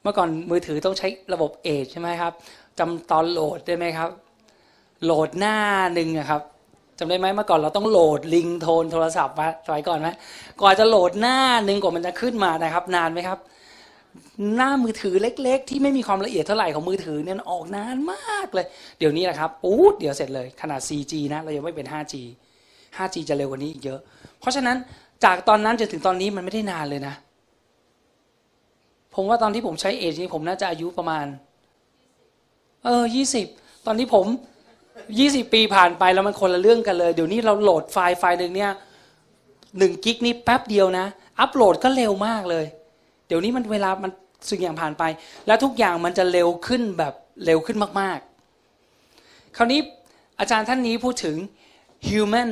[0.02, 2.32] เมื่อก่อนมือถือต้องใช้ระบบ EDGE ใช่ไหมครับ
[2.78, 4.10] จำตอนโหลดได้ไหมครับ
[5.04, 5.56] โหลดหน้า
[5.94, 6.42] หนึ่งนะครับ
[7.02, 10.08] จำได้ไหมเมื่อก่อนเราต้องโหลดลิงโทนโทรศัพท์มาสมัยก่อนไหม
[10.62, 13.38] ก่อนจะโหลดหน้าหนึ่งกว่ามันจะขึ้นมานะครับ นานไหมครับ
[14.56, 18.66] หน้ามือถือเล็ก ๆ ที่ไม่มีความละเอียดเท่าไหร่ของมือถือเนี่ยออกนานมากเลย
[18.98, 22.14] เดี๋ยวนี้แหละครับปุ๊ดเดี๋ยวเสร็จเลยขนาด 4G นะเรายังไม่เป็น 5G
[22.96, 24.00] 5G จะเร็วกว่านี้อีกเยอะ
[24.40, 24.76] เพราะฉะนั้น
[25.24, 27.14] จากตอนนั้นจนถึงตอนนี้มันไม่ได้นานเลยนะ
[29.14, 31.26] ผมว่าตอนที่ผมใช้เอจนี้ผมน่าจะอายุประมาณ
[32.84, 33.46] เออยี่สิบ
[33.86, 34.26] ตอนนี้ผม
[35.18, 38.72] ยี่สิบปีผ่านไปแล้วมันคนละเรื่องกันเลย เดี๋ยวนี้เราโหลดไฟล์ไฟล์หนึ่งเนี่ย
[39.78, 41.06] หนึ่งกิกนี่แป๊บเดียวนะ
[41.40, 42.66] อัปโหลดก็เร็วมากเลย
[43.26, 44.10] เดี๋ยวนี้มันเวลามัน
[44.48, 45.04] สิ่งอย่างผ่านไป
[45.46, 48.18] แล้วทุกอย่างมันจะเร็วขึ้นแบบเร็วขึ้นมาก
[48.86, 49.80] ๆ คราวนี้
[50.40, 51.36] อาจารย์ท่านนี้พูดถึง
[52.08, 52.48] human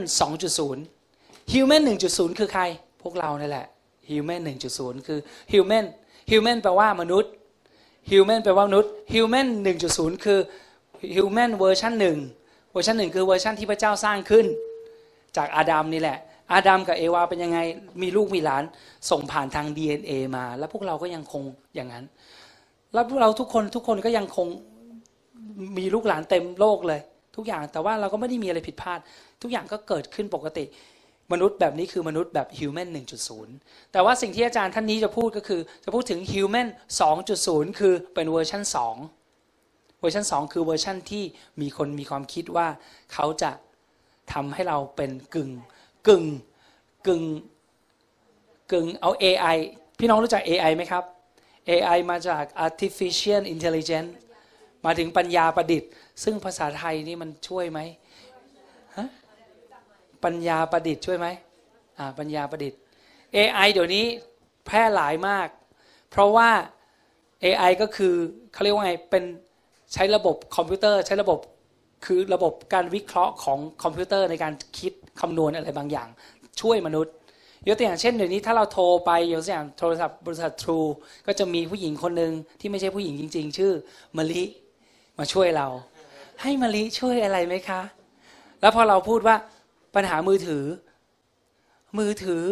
[0.74, 2.62] 2.0 human 1.0 คือใคร
[3.02, 3.66] พวกเรานี่แหละ
[4.10, 4.40] human
[4.74, 5.18] 1.0 คือ
[5.52, 5.84] human
[6.30, 7.32] human แปลว่ามนุษย์
[8.10, 9.46] human แปลว่ามนุษย์ human
[9.86, 10.38] 1.0 คือ
[11.16, 12.18] human เวอร์ชันหนึ่ง
[12.72, 14.46] เวอร์ชันหนึ่งคือเวอร์ชันที่พระเจ้าสร้างขึ้น
[15.36, 16.18] จากอาดัมนี่แหละ
[16.52, 17.58] อาดัมกับเอวาเป็นยังไง
[18.02, 18.64] มีลูกมีหลาน
[19.10, 21.42] ส่งผ่านทาง DNA มา แล้วพวกเราก็ยังคง
[21.74, 22.04] อย่างนั้น
[22.94, 24.48] แล้วพวกเราทุกคนทุกคนก็ยังคง
[25.78, 27.00] มีลูกหลานเต็มโลกเลย
[27.36, 28.98] ทุกอย่างแต่ว่าเราก็ไม่ได้มีอะไรผิดพลาด
[29.42, 30.64] ทุกอย่างก็เกิดขึ้นปกติ
[31.32, 32.88] มนุษย์แบบนี้คือมนุษย์แบบ human
[33.40, 36.68] 1.0 แต่ว่าสิ่งที่อาจารย์ท่านนี้จะพูดก็คือ จะพูดถึง human
[37.22, 39.17] 2.0 คือเป็นเวอร์ชัน2
[40.00, 41.24] เวอร์ชัน2 คือเวอร์ชันที่
[41.60, 42.68] มีคนมีความคิดว่า
[43.12, 43.50] เขาจะ
[44.32, 45.50] ทำให้เราเป็นกึ่ง
[46.06, 46.24] กึ่ง
[47.06, 47.22] กึ่ง
[48.72, 49.56] กึ่งเอา AI
[49.98, 51.04] พี่น้องรู้จัก AI ไหมครับ
[51.68, 54.10] AI มาจาก artificial intelligence
[54.84, 55.90] หมายถึงปัญญาประดิษฐ์
[56.22, 57.80] ซึ่งภาษาไทยนี่มันช่วยไหม
[58.96, 59.08] ฮะ
[60.24, 61.26] ปัญญาประดิษฐ์ช่วยไหม
[61.98, 62.78] อ่าปัญญาประดิษฐ์
[63.36, 64.04] AI เดี๋ยวนี้
[64.66, 65.48] แพร่หลายมาก
[66.10, 66.50] เพราะว่า
[67.44, 68.14] AI ก็คือ
[68.52, 69.24] เขาเรียกว่าไงเป็น
[69.92, 71.38] ใช้ระบบคอมพิวเตอร์ ใช้ระบบ
[72.04, 76.08] คือระบบการวิเคราะห์ของคอมพิวเตอร์ในการคิดคำนวณอะไรบางอย่าง
[76.60, 77.14] ช่วยมนุษย์
[77.66, 80.80] ยกตัวอย่างเช่นเดี๋ยวนี้ถ้าเราโทรไปยกตัวอย่างโทรศัพท์บริษัททรู
[81.26, 83.72] ก็จะมีผู้หญิงคนหนึ่งที่ไม่ใช่ผู้หญิงจริง ๆ ชื่อ
[84.16, 84.42] มะลิ
[85.18, 85.68] มาช่วยเรา
[86.42, 87.80] ให้มะลิช่วยอะไรไหมคะ
[88.60, 89.36] แล้วพอเราพูดว่า
[89.94, 90.64] ปัญหามือถือ
[91.98, 92.44] มือถือ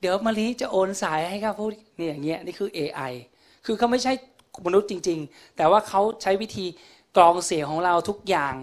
[0.00, 3.12] เดี๋ยวมะลิจะโอนสายให้ครับพูดนี่อย่างเงี้ยนี่คือ AI
[3.66, 4.12] คือเขาไม่ใช่
[4.66, 6.66] มนุษย์จริง ๆ แต่ว่าเขาใช้วิธี
[7.16, 8.54] กรองเสียงของเราทุกอย่าง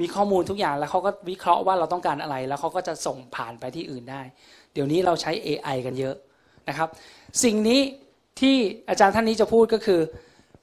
[0.00, 4.22] มีข้อมูลทุกอย่างแล้วเขาก็วิเคราะห์ว่าเราต้องการอะไร แล้วเขาก็จะส่งผ่านไปที่อื่นได้
[4.72, 6.16] เดี๋ยวนี้เราใช้ AI กันเยอะ
[6.68, 6.88] นะครับ
[7.44, 7.80] สิ่งนี้
[8.40, 8.56] ที่
[8.88, 10.00] อาจารย์ท่านนี้จะพูดก็คือ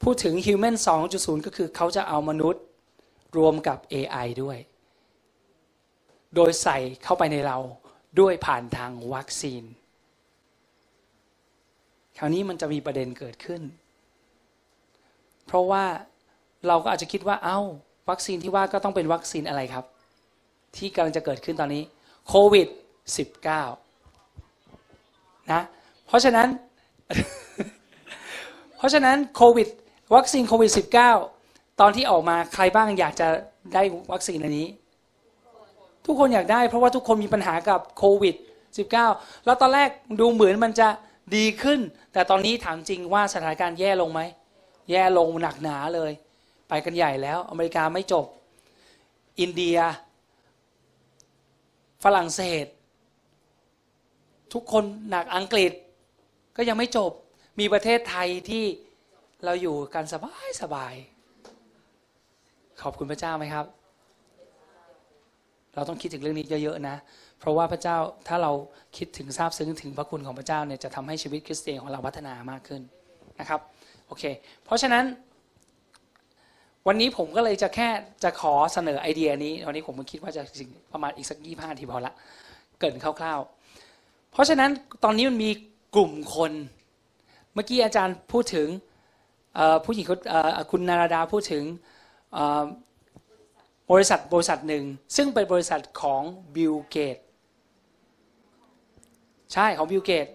[0.04, 0.76] พูดถึง Human
[1.12, 2.64] 2.0 ก็คือเขาจะเอามนุษย์
[3.38, 4.58] รวมกับ AI ด้วย
[6.36, 7.58] โดยใส่เข้าไปในเรา
[8.20, 9.64] ด้วยผ่านทางวัคซีน
[12.18, 13.62] คราวนี้มันจะมีประเด็นเกิดขึ้น
[15.50, 15.86] เพราะว่า
[16.68, 17.60] เราก็อาจจะคิดว่าเอา้า
[18.10, 19.86] วัคซีนที่ว่าก็ต้องเป็นวัคซีนอะไรครับ
[20.76, 21.84] ที่กำลังจะเกิดขึ้นตอนนี้
[22.28, 22.68] โควิด
[23.14, 23.48] -19
[25.52, 25.62] นะ
[26.08, 26.48] เพราะฉะนั้น
[28.78, 29.68] เพราะฉะนั้นโควิด
[30.16, 30.72] วัคซีนโควิด
[31.26, 33.28] -19 ตอนที่ออกมาใครบ้างอยากจะ
[33.74, 34.68] ได้วัคซีนอันนี้
[36.06, 38.36] ทุกคนอยากได้เพราะว่าทุกคนมีปัญหากับโควิด
[38.90, 40.88] -19 แล้วตอนแรกดูเหมือนมันจะ
[41.36, 41.80] ดีขึ้น
[42.14, 44.22] แต่ตอนนี้ถามจริงว่าสถานการณ์แย่ลงไหม
[44.92, 46.12] แย่ลงหนักหนาเลย
[46.70, 48.26] ไปกันใหญ่แล้ว อเมริกาไม่จบ
[49.40, 49.78] อินเดีย
[52.04, 52.66] ฝรั่งเศส
[54.54, 55.72] ทุกคนหนักอังกฤษ
[56.58, 57.12] ก็ยังไม่จบ
[57.60, 58.66] มีประเทศไทยที่
[59.46, 60.94] เราอยู่กันสบายสบาย
[62.82, 63.66] ขอบคุณพระเจ้าไหมครับ
[65.76, 66.96] เราต้องคิดถึงเรื่องนี้เยอะๆนะ
[67.40, 67.98] เพราะว่าพระเจ้า
[68.28, 68.52] ถ้าเรา
[68.98, 72.82] คิดถึงทราบซึ้งถึงพระคุณของพระเจ้าเนี่ยจะทำให้ชีวิตคริสเตียนของเราพัฒนามากขึ้น
[73.40, 73.60] นะครับ
[74.10, 74.24] โอเค
[74.66, 75.06] เพราะฉะนั้น
[76.88, 77.90] วันนี้ผมก็เลยจะแค่
[78.24, 82.14] จะขอเสนอไอเดียนี้ วันนี้ผมคิดว่าจะสิ่งประมาณอีกสักยี่ห้านาทีพอละ
[82.80, 84.70] เกินคร่าวๆ เพราะฉะนั้น
[85.04, 85.52] ตอนนี้มันมี
[85.96, 86.52] กลุ่มคน
[87.54, 88.68] เมื่อกี้อาจารย์พูดถึง
[89.86, 91.64] ผู้หญิงคุณนาราดาพูดถึง
[93.92, 94.84] บริษัทบริษัทหนึ่ง
[95.16, 96.22] ซึ่งเป็นบริษัทของ
[96.56, 97.18] บิลเกตส์
[99.54, 100.28] ใช่ของบิลเกตส์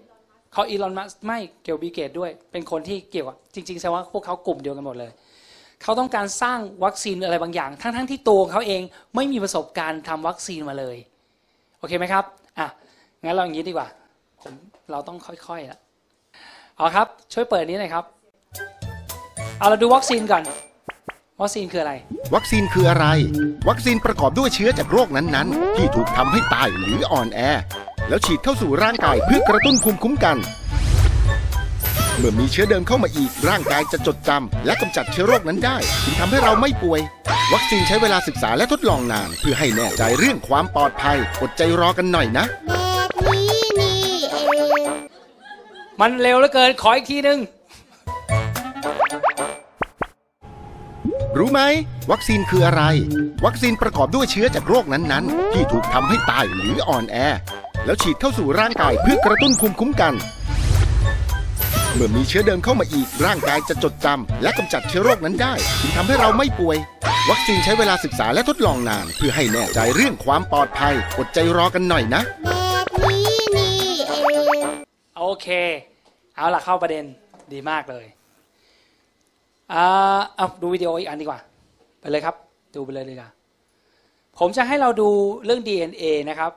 [0.54, 5.10] เขาอีลอนมัสไม่เกี่ยวบิเกตด้วย เป็นคนที่เกี่ยวจริงๆแสดงว่าพวกเขากลุ่มเดียวกันหมดเลย
[5.82, 8.82] เขาต้องการสร้างวัคซีนอะไรบางอย่าง ทั้งๆที่ตัวเขาเอง
[9.14, 10.96] ไม่มีประสบการณ์ทำวัคซีนมาเลย
[11.78, 12.24] โอเคไหมครับ
[12.58, 12.66] อะ
[13.22, 13.88] งั้นเราอย่างนี้ดีกว่า
[14.42, 14.52] ผม
[14.90, 15.78] เราต้องค่อยๆละ
[16.76, 18.04] เอาครับ ช่วยเปิดนี้หน่อยครับ
[19.58, 20.42] เอาเราดูวัคซีนก่อน
[21.42, 21.92] วัคซีนคืออะไร
[22.34, 23.06] วัคซีนคืออะไร
[23.68, 27.40] วัคซีนประกอบด้วยเชื้อจากโรคนั้นๆ ที่ถูกทำให้ตายหรืออ่อนแอ
[28.08, 30.36] แล้วฉีดเข้าสู่ร่างกายเพื่อกระตุ้นภูมิคุ้มกัน
[32.18, 37.00] เมื่อมีเชื้อเดิมเข้ามาอีกร่างกายจะจดจำและกำจัดเชื้อโรคนั้นได้จึงทำให้เราไม่ป่วย
[37.52, 42.72] วัคซีนใช้เวลาศึกษาและทดลองนาน เพื่อให้แน่ใจเรื่องความปลอดภัยอดใจรอกันหน่อยนะ แบ
[43.08, 43.48] บนี้
[43.80, 43.98] นี่
[44.32, 44.36] เอ
[44.86, 44.88] ง
[46.00, 47.38] มันเร็วเหลือเกินขออีกทีหนึ่ง
[51.38, 51.62] รู้ไหม
[52.10, 52.82] วัคซีนคืออะไร
[53.44, 57.16] วัคซีนประกอบด้วยเชื้อจากโรคนั้นๆ ที่ถูกทำให้ตายหรืออ่อนแอ
[57.84, 60.14] แล้วฉีดเข้าสู่ร่างกายเพื่อกระตุ้นภูมิคุ้มกัน
[61.94, 66.76] เมื่อมีเชื้อเดิมเข้ามาอีกร่างกายจะจดจำและกำจัดเชื้อโรคนั้นได้จึงทำให้เราไม่ป่วย
[67.30, 72.48] วัคซีนใช้เวลาศึกษาและทดลองนาน เพื่อให้แน่ใจเรื่องความปลอดภัยอดใจรอกันหน่อยนะแบ
[72.84, 73.24] บนี้
[73.56, 73.72] นี่
[74.08, 74.14] เอ
[74.56, 74.58] ง
[75.18, 75.48] โอเค
[76.36, 77.04] เอาล่ะเข้าประเด็น
[77.52, 78.06] ดีมากเลย
[79.72, 79.84] อ่า
[80.36, 81.40] เอาดูวิดีโออีกอันดีกว่า
[82.00, 82.34] ไปเลยครับ
[82.74, 83.30] ดูไปเลยเลยค่ะ
[84.38, 85.08] ผมจะให้เราดู
[85.44, 86.50] เรื่อง DNA นะครับ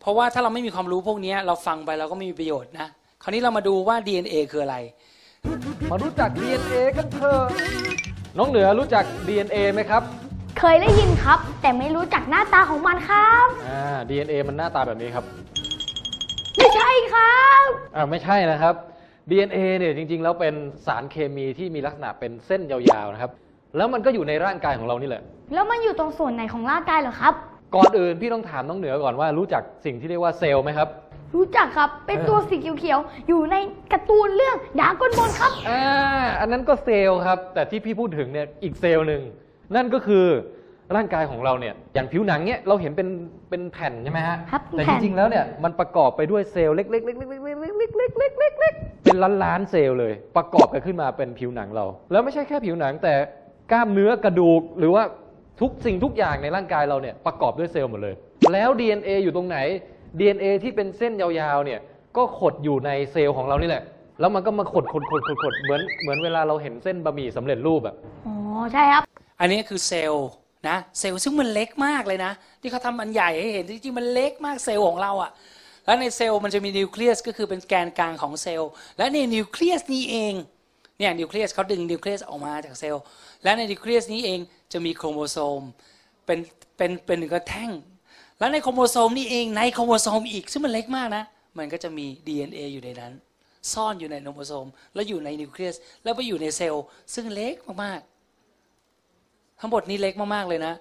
[0.00, 2.86] เพราะว่าถ้าเราไม่มีความรู้พวกนี้เราฟังไปเราก็ไม่มีประโยชน์นะ
[3.22, 4.76] คราวนี้เรามาดูว่า DNA คืออะไร
[5.90, 7.42] มารู้จัก DNA กันเถอะ
[8.38, 10.02] น้องเหนือรู้จัก DNA ไหมครับ
[10.58, 15.24] เคยได้ยินครับ แต่ไม่รู้จักหน้าตาของมันครับ อ่า DNA มันหน้าตาแบบนี้ครับ
[16.56, 17.66] ไม่ใช่ครับ
[17.96, 18.74] อ่าไม่ใช่นะครับ
[19.30, 20.54] DNA เนี่ยจริงๆ แล้วเป็น
[20.86, 23.30] สารเคมีที่มีลักษณะเป็นเส้นยาวๆนะครับ
[23.76, 25.22] แล้วมันก็อยู่ในร่างกายของเรานี่แหละ
[25.54, 27.34] แล้วมันอยู่ตรงส่วนไหนของร่างกายเหรอครับ
[27.76, 30.88] ก่อนอื่นพี่ต้องถามน้องเหนือก่อนว่ารู้จักสิ่งที่เรียกว่าเซลล์ไหมครับ
[31.34, 33.56] รู้จักครับเป็นตัวสีเขียวๆอยู่ใน
[33.92, 35.82] การ์ตูนเรื่องดราก้อนบอลครับ อ่า
[36.40, 39.22] อันนั้นก็เซลล์ครับ แต่ที่พี่พูดถึงเนี่ยอีกเซลล์หนึ่ง
[39.74, 40.26] นั่นก็คือ
[40.96, 43.08] ร่างกายของเราเนี่ยอย่างผิวหนังเนี่ยเราเห็นเป็น
[43.50, 47.06] เป็นแผ่นใช่ไหมฮะครับแต่แผ่จน ริงๆแล้วเนี่ยมันประกอบไปด้วยเซลล์เล็กๆ
[47.78, 53.14] ๆๆๆๆๆๆๆเป็นล้านๆเซลล์เลย ประกอบกันขึ้นมาเป็นผิวหนังเรา แล้วไม่ใช่แค่ผิวหนังแต่
[53.72, 55.04] กล้ามเนื้อกระดูกหรือว่า
[55.60, 58.14] ทุกสิ่งทุกอย่างในร่างกายเราเนี่ยประกอบด้วยเซลล์หมดเลย
[58.52, 59.58] แล้ว DNA อยู่ตรงไหน
[60.18, 61.80] DNA ที่เป็นเส้นยาวๆเนี่ย
[62.16, 63.82] ก็ขดอยู่ในเซลล์ของเรานี่แหละ
[64.20, 67.94] แล้วมันก็มาขดขดขดขดขดเหมือนเหมือนเวลาเราเห็นเส้นบะหมี่สำเร็จรูปอะ
[68.26, 68.34] อ๋อ
[68.72, 69.02] ใช่ครับ
[69.40, 70.28] อันนี้คือเซลล์
[70.68, 75.30] นะเซลล์ซึ่งมันเล็กมากเลยนะ ที่เขาทำอันใหญ่ให้เห็นจริงๆมันเล็กมากเซลล์ของเราอะ
[75.88, 80.34] แล้วในเซลล์มันจะมีนิวเคลียสก็คือเป็นแกนกลางของเซลล์ และในนิวเคลียสนี้เอง
[80.98, 83.02] เนี่ยนิวเคลียสเขาดึงนิวเคลียสออกมาจากเซลล์
[83.42, 84.40] และในนิวเคลียสนี้เอง
[84.72, 85.60] จะมีโครโมโซม
[86.26, 86.38] เป็น
[86.76, 87.70] เป็นเป็นหนึ่งกระแท่ง
[88.38, 91.24] แล้วในโครโมโซมนี่เองในโครโมโซมอีกซึ่งมันเล็กมากนะ
[91.58, 93.12] มันก็จะมี DNA อยู่ในนั้น
[93.72, 100.74] ซ่อนอยู่ในโครโมโซม แล้วอยู่ในนิวเคลียสแล้วไปอยู่ในเซลล์ซึ่งเล็กมากๆ ทั้งหมดนี้เล็กมากๆเลยนะ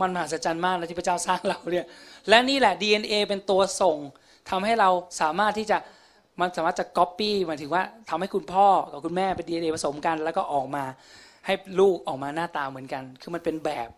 [0.00, 1.86] มันมหัศจรรย์มากนะที่พระเจ้าสร้างเราเนี่ย
[2.28, 3.96] และนี่แหละ DNA เป็นตัวส่ง
[4.50, 4.88] ทำให้เรา
[5.20, 5.78] สามารถที่จะ
[6.40, 10.84] มันสามารถจะ copy หมายถึงว่าทำให้คุณพ่อกับคุณแม่เป็น DNA ผสมกัน แล้วก็ออกมา
[11.46, 13.88] ให้ลูกออกมาหน้าตาเหมือนกัน คือมันเป็นแบบ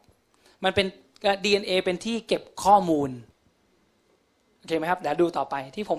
[0.64, 0.86] มันเป็น
[1.44, 3.10] DNA เป็นที่เก็บข้อมูล
[4.58, 5.98] โอเคไหมครับเดี๋ยวดูต่อไปที่ผม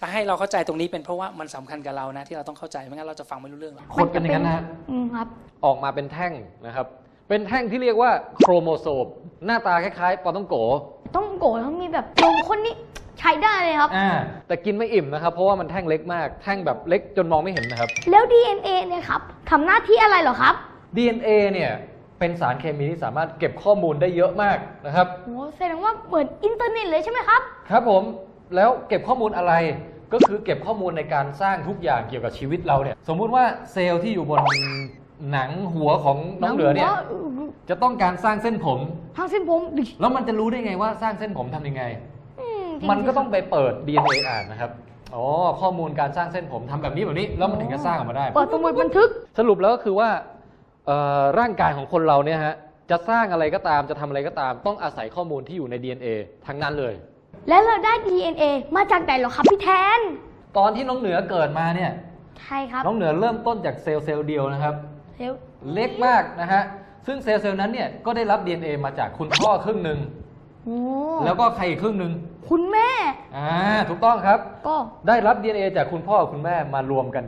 [0.00, 5.26] จะให้เราเข้าใจตรงนี้เป็นเพราะว่ามันสำคัญกับเรานะ ที่เราต้องเข้าใจไม่งั้นเราจะฟังไม่รู้เรื่องหรอกคนเป็นอย่างนั้นนะฮะอืมครับ
[5.64, 6.32] ออกมาเป็นแท่ง
[6.66, 6.86] นะครับ
[7.28, 9.06] เป็นแท่งที่เรียกว่าโครโมโซม
[9.46, 10.56] หน้าตาคล้ายๆปอต้องโก
[11.16, 12.74] ต้องโกรธแล้วมีแบบนมคนนี้
[13.18, 14.10] ใช้ได้เลยครับ อ่า
[14.46, 20.54] แต่กินไม่อิ่มนะครับ เพราะว่ามันแท่งเล็กมาก แท่งแบบเล็กจนมองไม่เห็นนะครับ แล้ว DNA เนี่ยครับทำหน้าที่อะไรเหรอครับ
[20.96, 21.72] DNA เนี่ย
[22.18, 28.02] เป็นสารเคมีที่สามารถเก็บข้อมูลได้เยอะมากนะครับ โหแสดงว่าเหมือนอินเทอร์เน็ตเลยใช่ไหมครับ ครับผม
[28.56, 29.52] แล้วเก็บข้อมูลอะไร
[30.12, 34.40] ก็คือเก็บข้อมูลในการสร้างทุกอย่างเกี่ยวกับชีวิตเราเนี่ยสมมุติว่าเซลล์ที่อยู่บน
[35.32, 36.90] หนังหัวของน้องเหนือเนี่ย
[37.70, 38.80] จะต้องการสร้างเส้นผม
[39.16, 42.15] สร้างเส้นผมดิแล้วมันจะรู้ได้ไงว่าสร้างเส้นผมทำยังไงอือ
[42.80, 44.70] จริงๆมันก็ต้องไปเปิด DNA อ่านนะครับ
[45.14, 45.24] อ๋อ
[45.60, 49.08] ข้อมูลการสร้างเส้นผมทำแบบนี้แบบนี้ แล้วมันถึงจะสร้างออกมาได้ เปิดสมุดบันทึก
[49.38, 50.08] สรุปแล้วก็คือว่า
[50.86, 52.54] เอ่อร่างกายของคนเราเนี่ยฮะ
[52.90, 56.08] จะสร้างอะไรก็ตาม จะทำอะไรก็ตาม ต้องอาศัยข้อมูลที่อยู่ใน DNA
[56.46, 56.94] ทั้งนั้นเลย
[57.48, 58.44] แล้วเราได้ DNA
[58.76, 60.00] มาจากไหนเหรอครับพี่แทน
[60.58, 61.90] ตอนที่น้องเหนือเกิดมาเนี่ย
[62.40, 64.74] ใช่ครับน้องเหนือเริ่มต้นจากเซลล์เซลล์เดียวนะครับ
[65.18, 65.32] เร็ว
[65.72, 66.62] เล็กมากนะฮะ
[67.06, 69.98] ซึ่งเซลล์เซลล์นั้นเนี่ยก็ได้รับ DNA มาจากคุณพ่อครึ่งหนึ่ง
[70.66, 70.78] โอ้
[71.24, 72.12] แล้วก็ใครอีกครึ่งหนึ่ง
[72.50, 72.90] คุณแม่
[73.36, 73.52] อ่า
[73.88, 74.76] ถูกต้องครับ ก็
[75.08, 77.24] ได้รับ DNA จากคุณพ่อกับคุณแม่มารวมกัน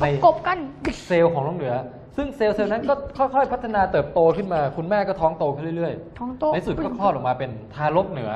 [0.00, 0.58] ในกบกัน
[1.06, 1.74] เซลล์ของน้องเหนือ
[2.16, 8.32] ซึ่งเซลล์เซลล์นั้นก็ค่อยๆ พัฒนาเติบโตขึ้นมา คุณแม่ก็ท้องโตขึ้นเรื่อยท้องโต ๆ ในสุดก็คลอดออกมาเป็นทารกเหนือ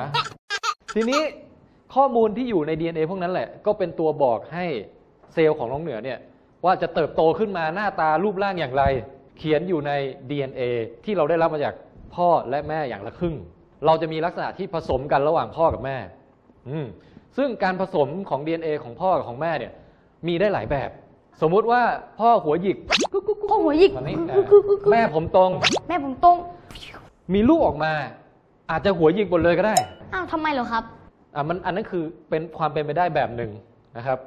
[0.95, 1.21] ทีนี้
[1.95, 4.65] ข้อมูลที่อยู่ใน DNA พวกนั้นแหละ ก็เป็นตัวบอกให้
[5.33, 6.17] เซลล์ของน้องเหนือเนี่ย
[6.65, 8.83] ว่าจะเติบโตขึ้นมาหน้าตารูปร่างอย่างไร
[9.37, 9.91] เขียนอยู่ใน
[10.29, 10.61] DNA
[11.05, 11.75] ที่เราได้รับมาจาก
[12.15, 13.35] พ่อและแม่อย่างละครึ่ง
[13.85, 15.97] เราจะมีลักษณะที่ผสมกันระหว่างพ่อกับแม่
[16.69, 16.87] อืม
[17.37, 19.73] ซึ่งการผสมของ DNA ของพ่อกับของแม่เนี่ย
[20.27, 20.89] มีได้หลายแบบ
[21.41, 21.81] สมมุติว่า
[22.19, 22.77] พ่อหัวหยิก
[23.49, 24.43] พ่อหัวหยิกแบบนี้อ่า
[24.91, 25.49] แม่ผมตรง
[25.89, 26.37] แม่ผมตรง
[27.33, 27.91] มีลูกออกมา
[28.71, 29.75] อาจจะหัวหยิกหมดเลยก็ได้
[30.13, 30.83] อ้าวทำไมเหรอครับ
[31.35, 33.51] อะมันอันนั้นคือเป็นความเป็นไปได้แบบหนึ่ง
[33.97, 34.19] นะครับ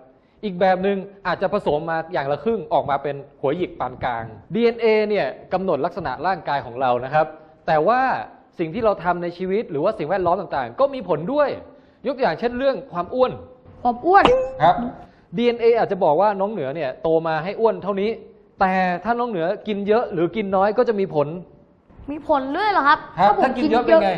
[0.45, 7.27] อีกแบบหนึ่งอาจจะผสมมาอย่างละครึ่งออกมาเป็นหัวหยิกปานกลาง DNA เนี่ยกำหนดลักษณะร่างกายของเรานะครับ
[7.67, 8.01] แต่ว่า
[8.59, 11.49] สิ่งที่เราทำในชีวิตหรือว่าสิ่งแวดล้อมต่างๆ ก็มีผลด้วย
[12.07, 13.33] ยกตัวอย่างเช่นเรื่องความอ้วน
[13.83, 14.25] ความอ้วน
[14.63, 14.77] ครับ
[15.37, 18.11] DNA อาจจะบอกว่าน้องเหนือเนี่ยโตมาให้อ้วนเท่านี้
[18.61, 21.29] แต่ถ้าน้องเหนือกินเยอะหรือกินน้อยก็จะมีผล
[22.11, 24.11] มีผลด้วยเหรอครับครับผมถ้ากินเยอะเป็นไง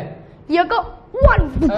[0.53, 0.79] เยอะก็
[1.15, 1.75] อ้วนเอ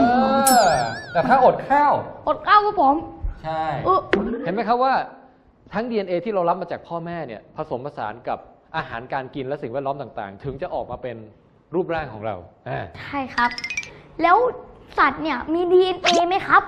[0.63, 0.67] อ
[1.13, 1.93] แต่ถ้าอดข้าว
[2.27, 2.95] อดข้าวก็ผอม
[3.43, 3.99] ใช่เออ
[4.45, 4.93] เห็นไหมครับว่า
[5.73, 8.39] ทั้ง DNA ที่เรารับมาจากพ่อแม่เนี่ยผสมผสานกับ
[8.77, 11.17] อาหารการกินและสิ่งแวดล้อมต่างๆ ถึงจะออกมาเป็น
[11.73, 12.35] รูปร่างของเรา
[12.69, 13.49] อ่าใช่ครับ
[14.21, 14.37] แล้ว
[14.97, 16.63] สัตว์เนี่ยมี DNA ไหมครับ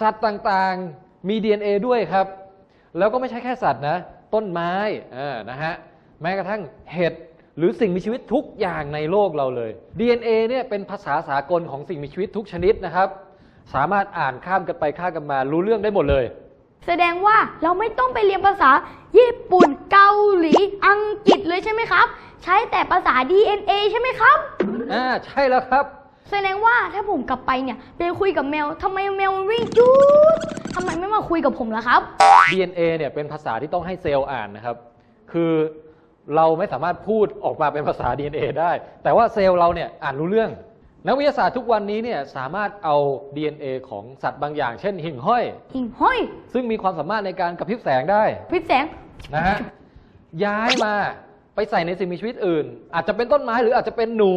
[0.00, 2.26] สัตว์ต่างๆมี DNA ด้วยครับ
[2.98, 3.96] แล้วก็ไม่ใช่แค่สัตว์นะ
[4.34, 4.72] ต้นไม้
[5.16, 5.74] อ่านะฮะ
[6.22, 7.14] แม้กระทั่งเห็ด
[7.56, 13.08] หรือสิ่งมีชีวิตทุกอย่างในโลกเราเลย DNA เนี่ยเป็นภาษาสากลของสิ่งมีชีวิตทุกชนิดนะครับ
[13.74, 16.24] สามารถอ่านข้ามกันไปข้ามกันมารู้เรื่องได้หมดเลย
[16.86, 18.70] แสดงว่าเราไม่ต้องไปเรียนภาษา
[19.18, 20.54] ญี่ปุ่นเกาหลี
[20.86, 22.06] อังกฤษเลยใช่ไหมครับ
[22.44, 24.38] ใช้แต่ภาษา DNA ใช่ไหมครับ
[24.92, 25.84] อ่าใช่แล้วครับ
[26.30, 29.92] แสดงว่าถ้าผมกลับไปเนี่ยไปคุยกับแมวทำไมแมวมันวิ่งจู๊
[30.36, 30.38] ด
[30.74, 32.00] ทำไมไม่มาคุยกับผมล่ะครับ
[32.52, 34.76] DNA เนี่ยเป็นภาษาที่ต้องให้เซลล์อ่านนะครับ
[35.32, 35.52] คือ
[36.36, 40.50] เราไม่สามารถพูดออกมาเป็นภาษา DNA ได้ แต่ว่าเซลล์เราเนี่ยอ่านรู้เรื่อง
[41.06, 42.96] นักวิทยาศาสตร์ทุกวันนี้เนี่ยสามารถเอา
[43.36, 46.18] DNA ของสัตว์บางอย่าง เช่น หิ่งห้อย หิ่งห้อย
[46.52, 48.84] ซึ่งมีความสามารถในการกระพริบแสงได้ พิษแสง
[49.34, 49.58] นะฮะ
[50.44, 50.94] ย้ายมา
[51.54, 52.64] ไปใส่ในสิ่งมีชีวิตอื่น
[52.94, 54.34] อาจจะเป็นต้นไม้หรืออาจจะเป็นหนู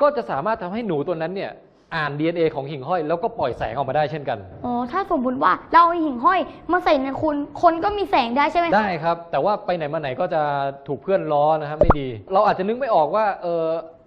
[0.00, 1.52] ก็จะสามารถทำให้หนูตัวนั้นเนี่ย
[1.96, 6.40] อ่าน DNA ของหิ่งห้อย แล้วก็ปล่อยแสงออกมาได้เช่นกัน อ๋อ ถ้าสมมติว่าเราเอาหิ่งห้อย
[6.72, 10.42] มาใส่ในคุณคนก็มีแสงได้ใช่ไหมได้ครับ แต่ว่าไปไหนมาไหนก็จะ
[10.88, 13.64] ถูกเพื่อนล้อนะครับไม่ดี เราอาจจะนึกไม่ออกว่าเออ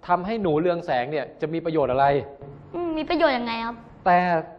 [0.08, 2.06] ทำให้หนูเรืองแสงเนี่ยจะมีประโยชน์อะไร
[2.74, 4.16] อืมมีประโยชน์ยังไงครับ แต่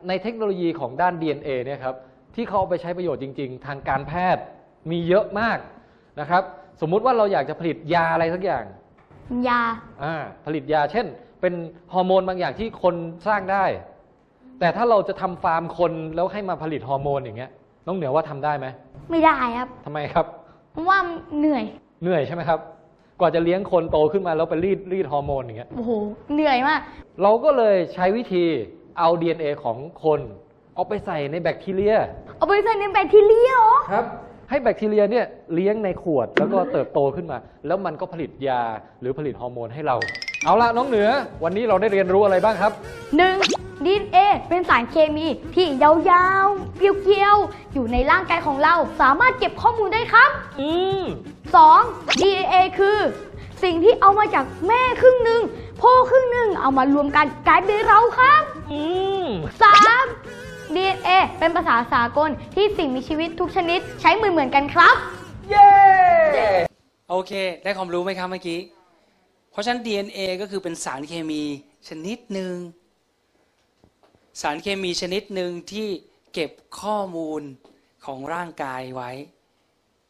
[0.08, 1.96] ในเทคโนโลยีของด้าน DNA เนี่ยครับ
[2.36, 4.44] ที่เขาเอาไปใช้ประโยชน์จริง ๆ ทางการแพทย์
[4.92, 5.58] มีเยอะมาก
[6.20, 6.44] นะครับ
[6.82, 8.64] สมมุติว่าเราอยากจะผลิตยาอะไรสักอย่าง
[9.48, 9.62] ยา
[10.04, 11.06] อ่า ผลิตยา เช่น
[11.42, 11.54] เป็น
[11.94, 12.96] ฮอร์โมนบางอย่างที่คน
[13.28, 13.66] สร้างได้
[14.60, 17.52] แต่ถ้าเราจะทำฟาร์มคนแล้วให้มาผลิตฮอร์โมนอย่างเงี้ย
[17.88, 18.68] น้องเหนือว่าทำได้ไหม
[19.12, 20.26] ไม่ได้ครับทำไมครับ
[20.72, 20.98] เพราะว่า
[21.38, 21.64] เหนื่อย
[22.02, 22.60] เหนื่อยใช่ไหมครับ
[23.20, 25.92] กว่าจะเลี้ยงคนโตขึ้นมาแล้วไปรีดรีดฮอร์โมนอย่างเงี้ย โอ้โห
[26.34, 26.80] เหนื่อยมาก
[27.22, 28.46] เราก็เลยใช้วิธี
[29.00, 30.20] เอา DNA ของคน
[30.76, 31.96] เอาไปใส่ในแบคทีเรีย
[32.38, 34.06] เอาไปใส่ในแบคทีเรียเหรอ ครับ
[34.54, 37.38] ให้แบคทีเรียเนี่ยเลี้ยงในขวดแล้วก็เติบโตขึ้นมา
[37.68, 38.62] แล้วมันก็ผลิตยา
[39.02, 39.96] หรือผลิตฮอร์โมนให้เรา
[40.46, 41.10] เอาละน้องเหนือ
[41.44, 42.72] วันนี้เราได้เรียนรู้อะไรบ้างครับ
[43.18, 43.36] หนึ่ง
[43.86, 44.18] ดีเอ
[44.50, 45.92] เป็นสารเคมีที่ยา
[46.44, 50.30] วๆ เกลียวๆ อยู่ในร่างกายของเราสามารถเก็บข้อมูลได้ครับ
[50.62, 51.04] อืม
[51.64, 53.00] 2 DNA คือ
[53.64, 55.42] สิ่งที่เอามาจากแม่ครึ่งหนึ่ง
[55.82, 58.82] พ่อครึ่งหนึ่งเอามารวมกันกลายเป็นเราครับ อื
[59.24, 59.26] ม
[59.84, 60.43] 3
[60.76, 64.96] DNA เป็นภาษาสากลที่สิ่งมีชีวิตทุกชนิดใช้เหมือนเหมือนๆกันครับ
[65.50, 65.70] เย้
[67.10, 67.32] โอเค
[67.64, 68.60] ได้ความรู้ไหมครับเมื่อกี้
[69.52, 71.44] เพราะฉะนั้น DNA ก็คือเป็นสารเคมี
[71.88, 72.56] ชนิดหนึ่ง
[74.42, 75.88] สารเคมีชนิดหนึ่งที่
[76.34, 77.42] เก็บข้อมูล
[78.06, 79.12] ของร่างกายไว้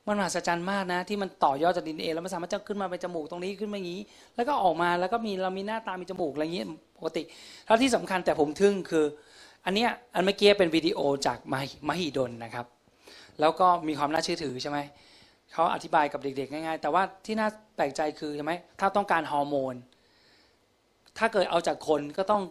[0.08, 4.02] มันมหัศจรรย์มากนะ ที่มันต่อยอดจาก DNA แล้วมันสามารถจะขึ้นมาเป็นจมูกตรงนี้ขึ้นมาอย่างนี้
[4.36, 6.64] แล้วก็ออกมาแล้วก็มีเรามีหน้าตามีจมูกอะไรอย่างนี้
[6.98, 7.24] ปกติ
[7.66, 9.06] แล้วที่สำคัญแต่ผมทึ่งคือ
[9.66, 12.66] อันเนี้ยอันเมื่อกี้เป็นวิดีโอจากมหิมหิดลนะครับ
[13.40, 14.80] แล้วก็มีความน่าเชื่อถือใช่ไหม
[15.52, 19.76] เขาอธิบายกับเด็กๆง่ายๆ แต่ว่าที่น่าแปลกใจคือใช่ไหมถ้าต้องการฮอร์โมน
[21.18, 22.42] ถ้าเกิดเอาจากคนก็ต้อง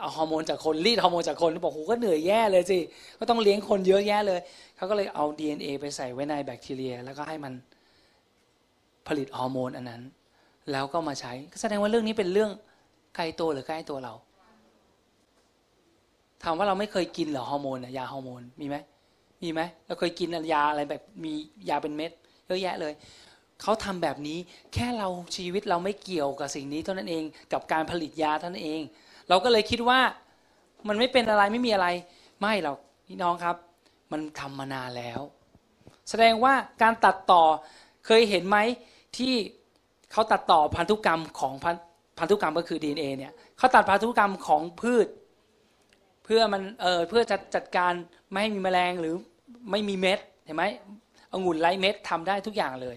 [0.00, 2.78] เอาฮอร์โมนจากคนรีดฮอร์โมนจากคนบอกโหก็เหนื่อยแย่เลยสิ
[3.18, 4.40] ก็ต้องเลี้ยงคนเยอะแยะเลย
[4.76, 7.52] เขาก็เลยเอา DNA ไปใส่ไว้ในแบคทีเรีย แล้วก็ให้มัน
[9.08, 10.02] ผลิตฮอร์โมนอันนั้น
[10.72, 12.50] แล้วก็มาใช้ก็แสดงว่าเรื่องนี้เป็นเรื่อง
[13.16, 14.14] ไกลตัวหรือใกล้ตัวเรา
[16.44, 18.76] ถามว่าเราไม่เคยกินเหรอฮอร์โมนยาฮอร์โมนมีไหม
[19.42, 21.32] มีไหมเราเคยกินยาอะไรแบบมี
[21.68, 22.10] ยาเป็นเม็ด
[22.46, 22.92] เยอะแยะเลย
[23.62, 24.38] เขาทำแบบนี้
[24.74, 28.82] แค่เราชีวิตเราไม่เกี่ยวกับสิ่งนี้เท่านั้นเองกับการผลิตยาเท่านั้นเอง
[29.28, 30.00] เราก็เลยคิดว่า
[30.88, 31.86] มันไม่เป็นอะไรไม่มีอะไร
[32.40, 33.56] ไม่หรอกพี่น้องครับ
[34.12, 35.20] มันทำมานานแล้ว
[36.08, 37.42] แสดงว่าการตัดต่อ
[38.06, 38.58] เคยเห็นไหม
[39.16, 39.34] ที่
[40.12, 41.74] เขาตัดต่อพันธุกรรมของพัน
[42.18, 45.06] พันธุกรรมก็คือ DNA เนี่ยเขาตัดพันธุกรรมของพืช
[46.24, 47.92] เพื่อมันเออเพื่อจะจัดการ
[48.30, 49.14] ไม่ให้มีแมลงหรือ
[49.70, 50.64] ไม่มีเม็ดเห็นไหม
[51.32, 52.88] องุ่นไร้เม็ดทำได้ทุกอย่างเล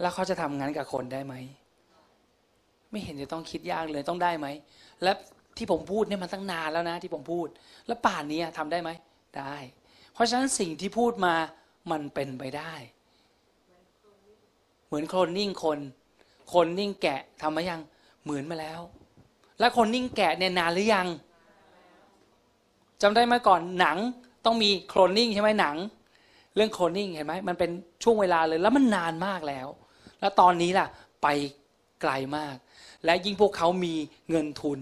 [0.00, 1.34] แล้วเขาจะทำงั้นกับคนได้ไหม
[2.90, 4.46] ไม่เห็นจะต้องคิดยากเลยต้องได้ไหม
[5.02, 5.12] และ
[5.56, 7.46] ที่ผมพูดเนี่ยมันตั้งนานแล้วนะที่ผมพูด
[7.86, 8.90] แล้วป่านนี้ทำได้ไหม
[9.38, 9.54] ได้
[10.12, 11.34] เพราะฉะนั้นสิ่งที่พูดมา
[11.90, 12.72] มันเป็นไปได้
[14.86, 15.78] เหมือนโคลนนิ่งคน
[16.52, 17.80] คนนิ่งแกะทำมายัง
[18.24, 18.80] เหมือนมาแล้ว
[19.58, 21.06] และคนนิ่งแกะเนี่ยนานหรือยัง
[23.04, 23.96] จำได้ไหมก่อนหนัง
[24.44, 25.76] ต้องมีโคลนนิ่งใช่ไหมหนัง
[26.54, 27.70] เรื่องโคลนนิ่งเห็นไหมมันเป็น
[28.02, 29.68] ช่วงเวลาเลยแล้วมันนานมากแล้ว
[30.20, 30.86] แล้วตอนนี้ล่ะ
[31.22, 31.26] ไป
[32.02, 32.56] ไกลมาก
[33.04, 33.94] และยิ่งพวกเขามี
[34.30, 34.78] เงินทุน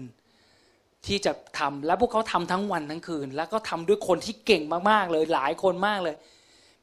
[1.05, 6.15] ที่จะทำและพวกเขาทำทั้งวันทั้งคืน แล้วก็ทำด้วยคนที่เก่งมากๆเลยหลายคนมากเลย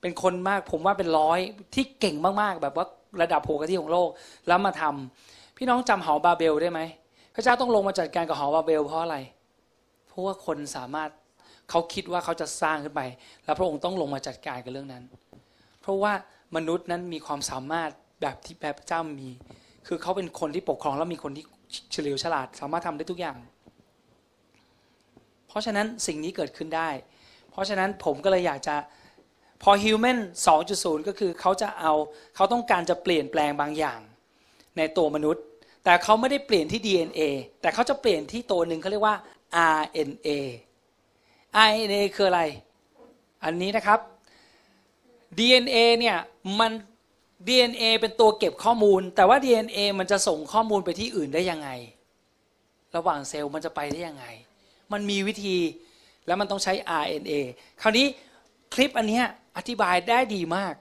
[0.00, 1.38] เป็นคนมากผมว่าเป็นร้อย
[1.74, 2.86] ที่เก่งมากๆ แบบว่า
[3.22, 4.08] ระดับโหกที่ของโลก
[4.48, 6.80] แล้วมาทำพี่น้องจำหอบาเบลได้ไหม
[7.34, 9.16] พระเจ้าต้องลงมาจัดการกับหอบาเบลเพราะอะไร
[10.08, 11.10] เพราะว่าคนสามารถ
[11.70, 13.02] เขาคิดว่าเขาจะสร้างขึ้นไป
[13.44, 15.04] แล้วพระองค์ต้องลงมาจัดการกับเรื่องนั้น
[15.80, 16.12] เพราะว่า
[16.56, 19.28] มนุษย์นั้นมีความสามารถแบบที่แบบพระเจ้ามี
[19.86, 21.44] คือเขาเป็นคนที่ปกครองแล้วมีคนที่
[21.92, 23.38] เฉลียวฉลาด สามารถทำได้ทุกอย่าง
[25.48, 26.90] เพราะฉะนั้นสิ่งนี้เกิดขึ้นได้
[27.50, 28.76] เพราะฉะนั้นผมก็เลยอยากจะ
[29.62, 30.18] พอ Human
[30.62, 31.92] 2.0 ก็คือเขาจะเอา
[32.36, 34.00] เขาต้องการจะเปลี่ยนแปลงบางอย่าง
[34.76, 35.42] ในตัวมนุษย์
[35.84, 37.20] แต่เขาไม่ได้เปลี่ยนที่ DNA
[37.60, 39.16] แต่เขาจะเปลี่ยนที่ตัวหนึ่งเขาเรียกว่า
[39.80, 40.28] RNA
[41.68, 42.42] RNA คืออะไร
[43.44, 44.00] อันนี้นะครับ
[45.38, 46.16] DNA เนี่ย
[46.60, 46.72] มัน
[47.48, 51.68] DNA เป็นตัวเก็บข้อมูล แต่ว่า DNA มันจะส่งข้อมูลไปที่อื่นได้ยังไง
[52.96, 54.26] ระหว่างเซลล์มันจะไปได้ยังไง
[54.92, 55.56] มันมีวิธี
[56.26, 57.32] แล้วมันต้องใช้ RNA
[57.82, 58.06] คราวนี้
[58.74, 59.22] คลิปอันนี้
[59.56, 60.74] อธิบายได้ดีมาก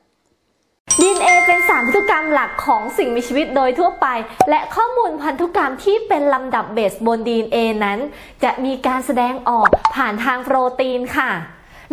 [1.01, 4.07] DNA เป็นสารพันธุกรรมหลักของสิ่งมีชีวิตโดยทั่วไป
[4.49, 7.99] และข้อมูลพันธุกรรมที่เป็นลำดับเบสบน DNA นั้น
[8.43, 11.31] จะมีการแสดงออกผ่านทางโปรตีนค่ะ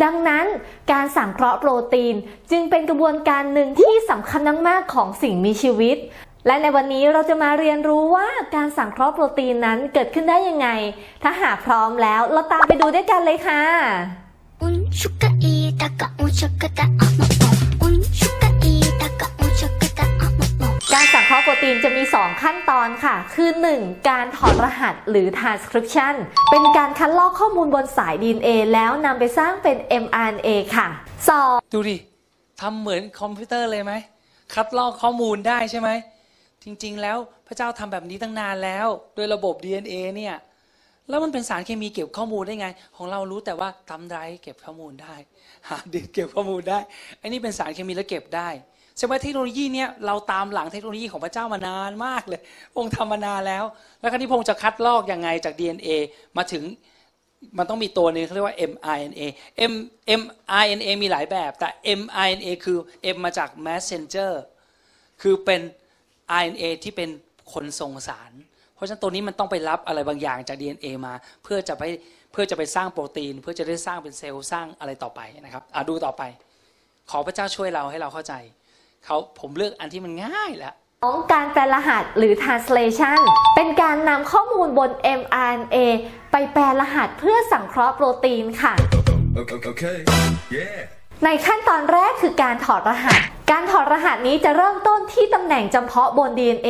[0.03, 0.47] ดังนั้น
[0.93, 2.15] การสังเคราะห์โปรตีน
[2.51, 5.97] จึงเป็นกระบวนการหนึ่งที่สำคัญมากๆของสิ่งมีชีวิต
[6.47, 10.69] และในวันนี้เราจะมาเรียนรู้ว่าการสังเคราะห์โปรตีนนั้นเกิดขึ้นได้ยังไง
[11.23, 13.63] ถ้าหากพร้อมแล้วเราตามไปดูด้วยกันเลยค่ะ
[20.99, 24.09] การสังเคราะห์โปรตีนจะมี 2 ขั้นตอนค่ะ คือ 1.
[24.09, 26.15] การถอดรหัสหรือ transcription
[26.51, 30.89] เป็นการคัดลอกข้อมูลบนสาย DNA แล้วนำไปสร้างเป็น mRNA ค่ะ
[31.31, 31.73] 2.
[31.73, 31.97] ดูดิ
[32.61, 33.93] ทำเหมือนคอมพิวเตอร์เลยไหม
[34.55, 35.91] คัดลอกข้อมูลได้ใช่ไหม
[36.63, 37.17] จริงๆ แล้ว
[37.47, 40.35] พระเจ้าทำแบบนี้ตั้งนานแล้ว โดยระบบ DNA เนี่ย
[41.09, 45.15] แล้วมันเป็นสารเคมีเก็บข้อมูลได้ไง ของเรารู้แต่ว่าทำไรเก็บข้อมูลได้
[45.69, 46.79] หาดิสก์เก็บข้อมูลได้
[47.21, 48.51] อ้นี่เป็นสารเคมีแล้วเก็บได้
[48.97, 52.41] แสดงว่าเทคโนโลยีเนี่ยเราตามหลังเทคโนโลยีของพระเจ้ามานานมากเลย
[52.79, 53.65] องค์ทำมานานแล้ว
[54.01, 55.89] แล้วคราวนี้พงค์จะคัดลอกยังไงจาก DNA
[56.37, 56.63] มาถึง
[57.59, 59.23] มันต้องมีตัวนึงเขาเรียกว่า mRNA
[59.73, 59.75] M
[60.21, 61.69] mRNA มีหลายแบบ แต่
[62.01, 62.79] mRNA คือ
[63.15, 64.33] M มาจาก messenger
[65.23, 65.61] คือเป็น
[66.41, 67.11] RNA ที่เป็น
[67.53, 68.33] คนส่งสาร
[68.75, 71.83] เพราะฉะนั้นตัวนี้มันต้องไปรับอะไรบางอย่างจาก DNA มา เพื่อจะไป
[72.33, 76.23] เพื่อจะไปสร้างโปรตีน เพื่อจะได้สร้างเป็นเซลล์สร้างอะไรต่อไปนะครับอะดูต่อไป
[77.11, 78.35] ขอพระเจ้าช่วยเราให้เราเข้าใจ
[79.07, 83.21] เขาผมเลือกอันที่มันง่ายแล้วของการแปลรหัสหรือ translation
[83.57, 84.91] เป็นการนำข้อมูลบน
[85.21, 85.77] mRNA
[86.33, 88.75] ไปแปลรหัสเพื่อสังเคราะห์โปรตีนค่ะ
[89.41, 89.59] Okay.
[89.73, 89.97] okay.
[90.57, 90.79] Yeah.
[91.25, 96.69] ในขั้นตอนแรกคือการถอดรหัส การถอดรหัสนี้จะเริ่มต้นที่ตำแหน่งจำเพาะบน DNA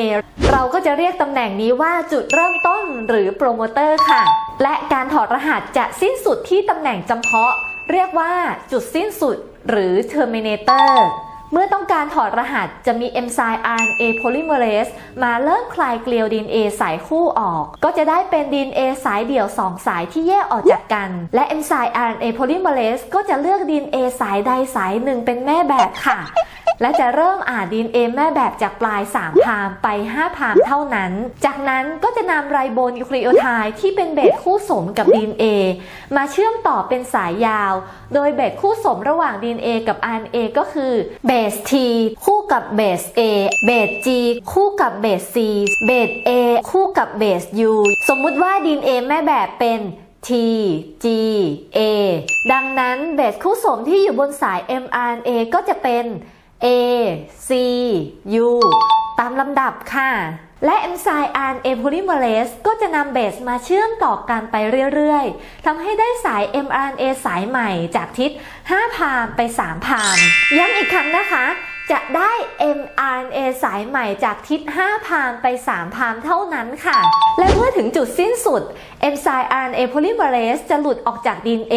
[0.52, 4.22] เราก็จะเรียกตำแหน่งนี้ว่าจุดเริ่มต้นหรือโปรโมเตอร์ค่ะ
[4.62, 7.52] และการถอดรหัสจะสิ้นสุดที่ตำแหน่งจำเพาะ
[7.92, 8.32] เรียกว่า
[8.72, 9.36] จุดสิ้นสุด
[9.70, 10.90] หรือ terminator
[11.52, 14.90] เมื่อต้องการถอดรหัสจะมีเอนไซม์ RNA polymerase
[15.22, 26.18] มาเริ่มคลายเกลียว DNA สายคู่ออก ก็จะได้เป็น DNA สายเดี่ยว 2 สายที่แยกออกจากกัน และเอนไซม์ RNA polymerase ก็จะเลือก DNA สายใดสายหนึ่งเป็นแม่แบบค่ะ
[26.80, 31.12] และจะเริ่มอ่าน DNA แม่แบบจากปลาย 3 พามไป 5 พามเท่านั้น
[31.44, 35.44] จากนั้นก็จะนำไรโบนิวคลีโอไทด์ที่เป็นเบสคู่สมกับ DNA
[36.16, 37.72] มาเชื่อมต่อเป็นสายยาว
[38.14, 40.92] โดยเบสคู่สมระหว่าง DNA กับ RNA ก็คือ
[41.26, 41.72] เบส T
[42.24, 43.20] คู่กับเบส A
[43.66, 44.08] เบส G
[44.52, 45.36] คู่กับเบส C
[45.86, 46.30] เบส A
[46.70, 47.72] คู่กับเบส U
[48.08, 49.80] สมมุติว่า DNA แม่แบบเป็น
[50.28, 50.30] T
[51.04, 51.06] G
[51.78, 51.80] A
[52.52, 56.06] ดังนั้นเบสคู่สมที่อยู่บนสาย mRNA ก็จะเป็น
[56.64, 56.66] A
[57.48, 57.50] C
[58.46, 58.48] U
[59.18, 60.12] ตามลำดับค่ะ
[60.64, 64.56] และเอนไซม์ RNA polymerase ก็จะนำเบสมาเชื่อมต่อกันไป
[64.94, 68.30] เรื่อยๆทำให้ได้สาย mRNA สายใหม่จากทิศ
[68.64, 70.16] 5 พามไป 3 พาม
[70.56, 71.44] ย้ำอีกครั้งนะคะ
[71.92, 72.32] จะได้
[72.78, 76.98] mRNA สายใหม่จากทิศ 5 พามไป 3 พามเท่านั้นค่ะ
[77.38, 78.62] และเมื่อถึงจุดสิ้นสุด
[79.00, 81.76] เอนไซม์ RNA polymerase จะหลุดออกจาก DNA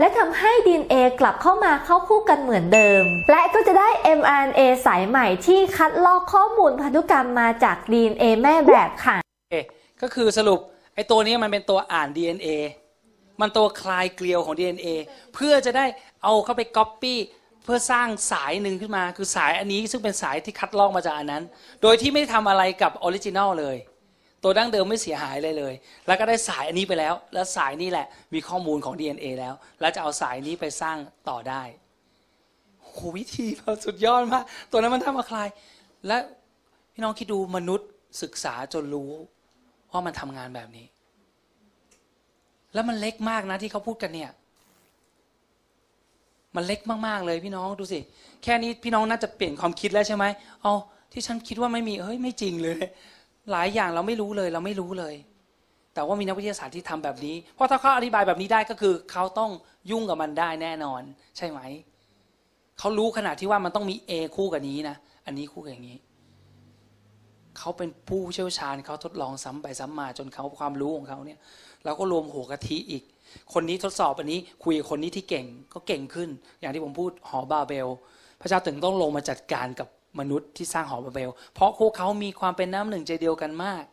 [0.00, 3.88] และทำให้ DNA กลับเข้ามาเข้าคู่กันเหมือนเดิม และก็จะได้
[4.18, 9.16] mRNA สายใหม่ที่คัดลอกข้อมูลพันธุกรรมมาจาก DNA แม่แบบค่ะ
[10.02, 10.60] ก็คือสรุป
[10.94, 12.48] ไอ้ตัวนี้มันเป็นตัวอ่าน DNA
[13.40, 14.86] มันตัวคลายเกลียวของ DNA
[15.34, 15.86] เพื่อจะได้
[16.22, 17.18] เอาเข้าไปก๊อปปี้
[17.68, 21.44] เพื่อสร้างสายหนึ่งขึ้นมา คือสายอันนี้ซึ่งเป็นสายที่คัดลอกมาจากอันนั้น
[21.82, 23.76] โดยที่ไม่ได้ทำอะไรกับ original เลย
[24.42, 25.74] ตัวดั้งเดิมไม่เสียหายเลยเลย
[26.06, 30.96] แล้วก็ได้สายอันนี้ไปแล้ว แล้วสายนี้แหละ มีข้อมูลของ DNA แล้ว แล้วจะเอาสายนี้ไปสร้าง
[31.28, 31.62] ต่อได้
[32.82, 33.46] โหวิธี
[33.84, 35.48] สุดยอดมากตัวนั้นมันทำมาคลาย
[36.06, 36.18] และ
[36.92, 37.88] พี่น้องคิดดูมนุษย์
[38.22, 39.10] ศึกษาจนรู้
[39.92, 40.86] ว่ามันทำงานแบบนี้
[42.74, 44.30] แล้วมันเล็กมากนะที่เขาพูดกันเนี่ย
[46.58, 48.00] มันเล็กมากๆเลยพี่น้องดูสิ
[48.42, 50.24] แค่นี้พี่น้องน่าจะเปลี่ยนความคิดแล้วใช่ไหม
[50.62, 50.74] เอา
[51.12, 52.82] ที่ฉันคิดว่าไม่มีเฮ้ยไม่จริงเลย
[53.50, 55.14] หลายอย่างเราไม่รู้เลยเราไม่รู้เลย
[55.94, 59.50] แต่ว่ามีนักวิทยาศาสตร์ที่ทำแบบนี้ เพราะถ้าเขาอธิบายแบบนี้ได้ก็คือ เขาต้อง
[59.90, 61.02] ยุ่งกับมันได้แน่นอน
[61.36, 61.60] ใช่ไหม
[62.78, 64.96] เขารู้ขนาดที่ว่ามันต้องมี A คู่กับนี้นะ
[65.26, 65.98] อันนี้คู่กับอย่างนี้
[67.58, 71.38] เขาเป็นผู้เชี่ยวชาญเขาทดลองซ้ำไปซ้ำมาจนเขาความรู้ของเขาเนี่ย
[71.84, 73.02] เราก็รวมหัวกะทิอีก
[73.52, 76.28] คนนี้ทดสอบอันนี้คุยกับคนนี้ที่เก่งก็เก่งขึ้น
[76.60, 77.88] อย่างที่ผมพูดหอบาเบล
[78.40, 79.88] พระเจ้าถึงต้องลงมาจัดการกับ
[80.20, 83.84] มนุษย์ที่สร้างหอบาเบล เพราะพวกเขามีความเป็นน้ำหนึ่งใจเดียวกันมาก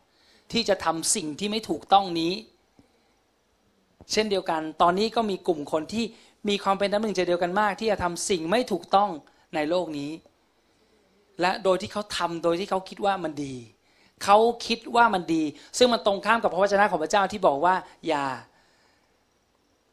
[0.52, 2.32] ที่จะทำสิ่งที่ไม่ถูกต้องนี้
[4.12, 6.04] เช่นเดียวกัน ตอนนี้ก็มีกลุ่มคนที่
[6.48, 9.10] มีความเป็นน้ำหนึ่งใจเดียวกันมาก ที่จะทำสิ่งไม่ถูกต้อง
[9.54, 10.10] ในโลกนี้
[11.40, 13.54] และโดยที่เขาทำโดยที่เขาคิดว่ามันดี
[14.24, 15.42] เขาคิดว่ามันดี
[15.78, 17.74] ซึ่งมันตรงข้ามกับพระวจนะของพระเจ้าที่บอกว่า
[18.08, 18.24] อย่า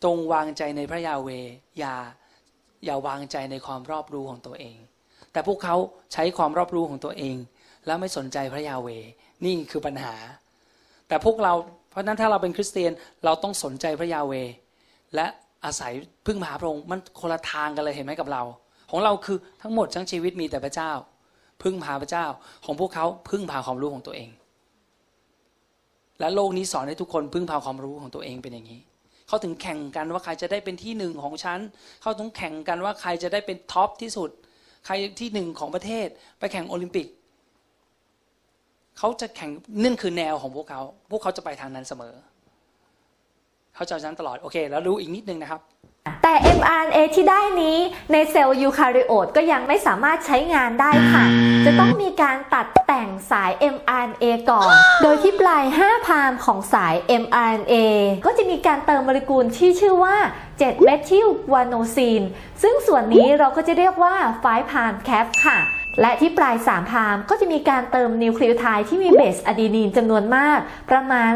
[0.04, 1.30] จงวางใจในพระยาเว
[1.80, 1.96] อย่า
[2.86, 4.78] อย่าวางใจในความรอบรู้ของตัวเอง
[5.32, 5.76] แต่พวกเขา
[6.14, 7.36] ใช้ความรอบรู้ของตัวเอง
[7.86, 8.90] แล้วไม่สนใจพระยาเว
[9.46, 10.16] นี่คือปัญหา
[11.08, 11.54] แต่พวกเรา
[11.90, 12.92] เพราะนั้นถ้าเราเป็นคริสเตียน
[13.26, 14.34] เราต้องสนใจพระยาเว
[15.16, 15.26] และ
[15.66, 15.94] อาศัย
[16.26, 18.44] พึ่งพาพระองค์มันคนละทางกันเลยเห็นไหมกับเรา
[18.92, 20.92] ของเราคือทั้งหมดทั้งชีวิตมีแต่พระเจ้า
[21.64, 22.26] พึ่งพาพระเจ้า
[22.66, 24.30] ของพวกเขาพึ่งพาความรู้ของตัวเอง
[26.20, 28.82] และโลกนี้สอนให้ทุกคนพึ่งพาความรู้ของตัวเองเป็นอย่างนี้
[29.34, 31.60] เขาถึงแข่งกันว่าใครจะได้เป็นที่หนึ่งของชั้น
[32.02, 34.30] เขาต้องแข่งกันว่าใครจะได้เป็นท็อปที่สุด
[34.86, 36.08] ใครที่หนึ่งของประเทศ
[36.40, 37.08] ไปแข่งโอลิมปิก
[38.98, 39.52] เขาจะแข่ง
[39.84, 40.82] นั่นคือแนวของพวกเขา
[41.12, 42.14] พวกเขาจะไปทางนั้นเสมอ
[43.76, 45.62] เขาจะนั้นตลอด โอเค แล้วรู้อีกนิดนึงนะครับ
[46.24, 47.78] แต่ mRNA ที่ได้นี้
[48.12, 51.26] ในเซลล์ยูคาริโอตก็ยังไม่สามารถใช้งานได้ค่ะ
[51.66, 54.74] จะต้องมีการตัดแต่งสาย mRNA ก่อน
[55.04, 57.74] โดยที่ปลาย 5 พามของสาย mRNA
[58.26, 60.16] ก็จะมีการเติมโมเลกุลที่ชื่อว่า
[60.52, 62.22] 7-methylguanosine
[62.62, 65.60] ซึ่งส่วนนี้เราก็จะเรียกว่า5 prime cap ค่ะ
[66.02, 70.60] และที่ปลาย3 prime ก็จะมีการเติมนิวคลีโอไทด์ที่มีเบสอะดีนีนจำนวนมาก
[70.92, 71.32] ประมาณ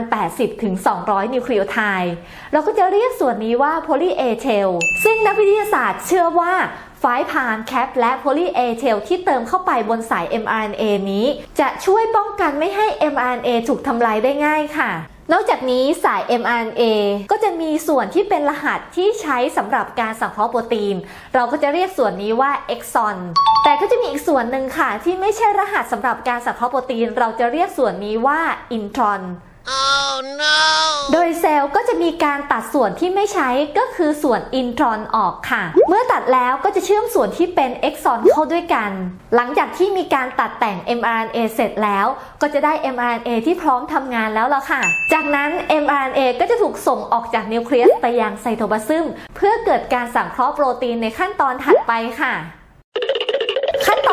[0.59, 2.13] 80-200 นิวคลีโอไทด์
[2.51, 4.69] เราก็จะเรียกส่วนนี้ว่า poly-A tail
[5.03, 6.53] ซึ่งนักวิทยาศาสตร์เชื่อว่า
[6.99, 11.25] five prime cap และ poly-A tail ที่เติมเข้าไปบนสาย mRNA นี้
[11.59, 14.91] จะช่วยป้องกันไม่ให้ mRNA ถูกทำลายได้ง่ายค่ะ
[15.33, 16.83] นอกจากนี้สาย mRNA
[17.31, 20.95] ก็จะมีส่วนที่เป็นรหัสที่ใช้สำหรับการสังเคราะห์โปรตีน
[21.35, 23.17] เราก็จะเรียกส่วนนี้ว่าเอกซอน
[23.63, 28.39] แต่ก็จะมีอีกส่วนหนึ่งค่ะ ที่ไม่ใช่รหัสสำหรับการสังเคราะห์โปรตีน เราจะเรียกส่วนนี้ว่า
[28.71, 29.21] อินทรอน
[29.67, 30.25] intron
[31.13, 38.91] โดยเซลล์ก็จะมีการตัดส่วนที่ไม่ใช้ก็คือส่วนอินทรอนออกค่ะ เมื่อตัดแล้วก็จะเชื่อมส่วนที่เป็นเอ็กซอนเข้าด้วยกัน
[39.35, 42.05] หลังจากที่มีการตัดแต่ง mRNA เสร็จแล้ว
[42.41, 44.81] ก็จะได้ mRNA ที่พร้อมทำงานแล้วล่ะค่ะ
[45.13, 45.49] จากนั้น
[45.83, 49.05] mRNA ก็จะถูกส่งออกจากนิวเคลียสไปยังไซโทพลาซึม
[49.35, 52.35] เพื่อเกิดการสังเคราะห์โปรตีนในขั้นตอนถัดไปค่ะ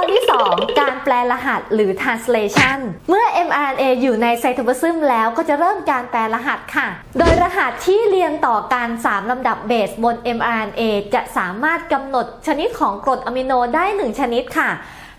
[0.04, 2.78] อที่ 2 การแปลรหัสหรือ translation
[3.08, 6.88] เมื่อ mRNA อยู่ในไซโทพลาซึมแล้วก็จะเริ่มการแปลรหัสค่ะ
[7.18, 10.82] โดยรหัสที่เรียงต่อกัน 3 ลำดับเบสบน mRNA
[11.14, 14.70] จะสามารถกำหนดชนิดของกรดอะมิโนได้ 1 ชนิดค่ะ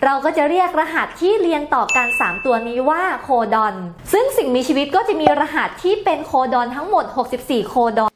[0.03, 3.75] เราก็จะเรียกรหัสที่เรียงต่อกัน 3 ตัวนี้ว่าโคดอน
[4.13, 7.05] ซึ่งสิ่งมีชีวิตก็จะมีรหัสที่เป็นโคดอนทั้งหมด
[7.37, 8.11] 64 โคดอน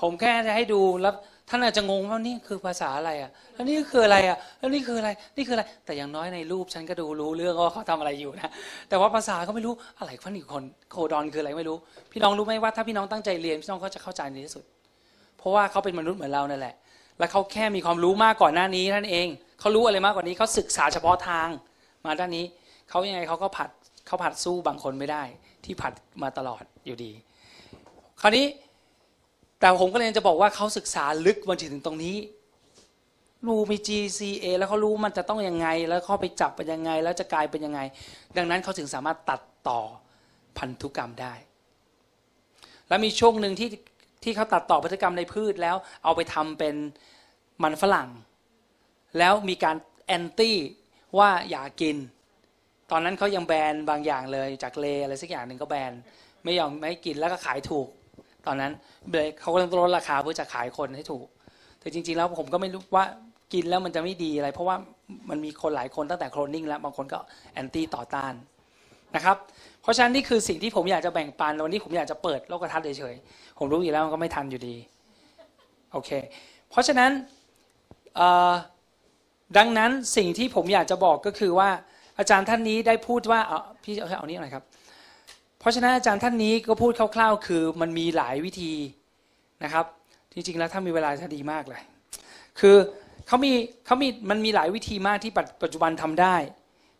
[0.00, 1.14] ผมแค่จะให้ดูแล้ว
[1.48, 8.50] ท่านอาจจะงงว่านี่คือภาษาอะไรอะแล้วนี่คืออะไรอะแล้วนี่คืออะไร นี่คืออะไร แต่อย่างน้อยในรูปฉันก็ดูรู้เรื่องว่าเขาทำอะไรอยู่นะ
[8.88, 11.76] แต่ว่าภาษาก็ไม่รู้อะไรฟันอีกคนโคดอนคืออะไรไม่รู้
[12.12, 14.64] พี่น้องรู้ไหมว่าถ้าพี่น้องตั้งใจเรียนพี่น้องก็จะเข้าใจในที่สุด
[15.38, 16.74] เพราะว่าเขาเป็นมนุษย์เหมือนเรานั่นแหละ
[17.18, 19.26] แล้วเขาแค่มีความรู้มากก่อนหน้านี้นั่นเอง
[19.60, 21.48] เขารู้อะไรมากกว่านี้เขาศึกษาเฉพาะทาง
[22.04, 22.44] มาด้านนี้
[22.90, 23.70] เขายังไงเขาก็ผัด
[24.06, 25.22] เขาผัดสู้บางคนไม่ได้
[25.64, 25.92] ที่ผัด
[26.22, 27.12] มาตลอดอยู่ดี
[28.20, 28.46] คราวนี้
[29.60, 32.16] แต่ผมก็เลยจะบอกว่าเขาศึกษาลึกมาถึงตรงนี้
[33.46, 37.80] รู้มี GCA แล้วเขารู้มันจะต้องยังไง แล้วเขาไปจับเป็นยังไง แล้วจะกลายเป็นยังไง
[38.36, 39.80] ดังนั้นเขาถึงสามารถตัดต่อ
[40.58, 41.34] พันธุกรรมได้
[42.88, 43.68] แล้วมีช่วงหนึ่งที่
[44.22, 46.74] ที่เขาตัดต่อพันธุกรรมในพืชแล้ว เอาไปทำเป็น
[47.62, 48.08] มันฝรั่ง
[49.18, 50.56] แล้วมีการแอนตี้
[51.18, 51.96] ว่าอย่ากิน
[52.90, 55.92] ตอนนั้นเขายังแบนบางอย่างเลยจากเลอะไรสักอย่างหนึ่งก็แบน
[56.44, 57.88] ไม่ยอมไม่ให้กินแล้วก็ขายถูก
[58.48, 58.72] ตอนนั้น
[59.10, 61.26] เลยเขาก็ต้องลดราคาเพื่อจะขายคนให้ถูก
[61.80, 63.04] แต่จริง ๆ แล้วผมก็ไม่รู้ว่า
[63.52, 64.76] กินแล้วมันจะไม่ดีอะไร เพราะว่า
[65.30, 67.18] มันมีคนหลายคนตั้งแต่โคลนนิ่งแล้วบางคนก็
[67.52, 68.32] แอนตี้ต่อต้าน
[69.16, 69.36] นะครับ
[69.82, 74.76] เพราะฉะนั้นนี่คือสิ่งที่ผมอยากจะแบ่งปันวันนี้ผมอยากจะเปิดโลกทัศน์เฉยๆผมรู้อยู่แล้วมันก็ไม่ทันอยู่ดี
[75.92, 76.10] โอเค
[76.70, 77.10] เพราะฉะนั้น
[79.56, 81.68] ดังนั้นสิ่งที่ผมอยากจะบอกก็คือว่า
[82.18, 84.64] อาจารย์ท่านนี้ได้พูดว่าเอาพี่เอาเอานี้หน่อยครับ
[85.58, 88.72] เพราะฉะนั้นอาจารย์ท่านนี้ก็พูดคร่าว ๆ คือมันมีหลายวิธี
[89.64, 89.86] นะครับ
[90.32, 91.82] จริงๆแล้วถ้ามีเวลาจะดีมากเลย
[92.60, 92.76] คือ
[93.26, 93.52] เขามี
[93.86, 95.32] เขามีมันมีหลายวิธีมากที่
[95.62, 96.36] ปัจจุบันทำได้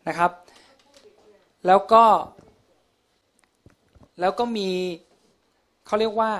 [0.08, 0.30] นะครับ
[1.66, 2.04] แล้วก็
[4.20, 4.68] แล้วก็มี
[5.86, 6.32] เขาเรียกว่า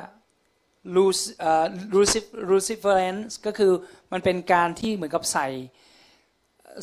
[0.96, 1.64] luc- เอ่อ
[1.94, 3.72] lucif- luciferase ก็คือ
[4.12, 5.48] มันเป็นการที่เหมือนกับใส่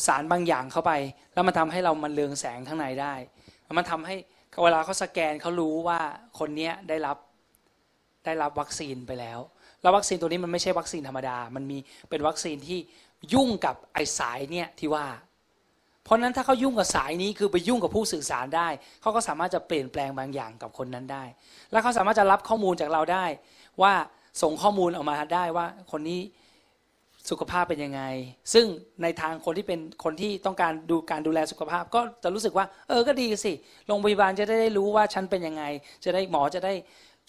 [0.05, 0.91] สารบางอย่างเข้าไป
[1.33, 3.13] แล้วมันทำให้เรามันเรืองแสงข้างในได้
[3.77, 4.15] มันทำให้
[4.63, 5.99] เวลาเขาสแกนเขารู้ว่า
[6.39, 7.17] คนเนี้ยได้รับ
[8.25, 9.39] ได้รับวัคซีนไปแล้ว
[9.81, 11.77] แล้ววัคซีนตัวนี้มันไม่ใช่วัคซีนธรรมดา มันมี
[12.09, 12.79] เป็นวัคซีนที่
[13.33, 15.05] ยุ่งกับไอสายเนี่ยที่ว่า
[16.03, 18.67] เพราะฉะนั้นถ้าเขายุ่งกับสายนี้คือไปยุ่งกับผู้สื่อสารได้
[19.01, 21.23] เขาก็สามารถจะเปลี่ยนแปลงบางอย่างกับคนนั้นได้
[21.71, 23.25] แล้วเขาสามารถจะรับข้อมูลจากเราได้
[23.81, 23.93] ว่า
[24.41, 26.21] ส่งข้อมูลออกมาได้ว่าคนนี้
[27.29, 28.01] สุขภาพเป็นยังไง
[28.53, 28.65] ซึ่ง
[29.01, 33.53] ในทางคนที่เป็นคนที่ต้องการดูการดูแลสุขภาพ ก็จะรู้สึกว่า เออก็ดีสิ
[33.87, 35.63] โรงพยาบาลจะได้รู้ว่าฉันเป็นยังไง
[36.05, 36.73] จะได้หมอจะได้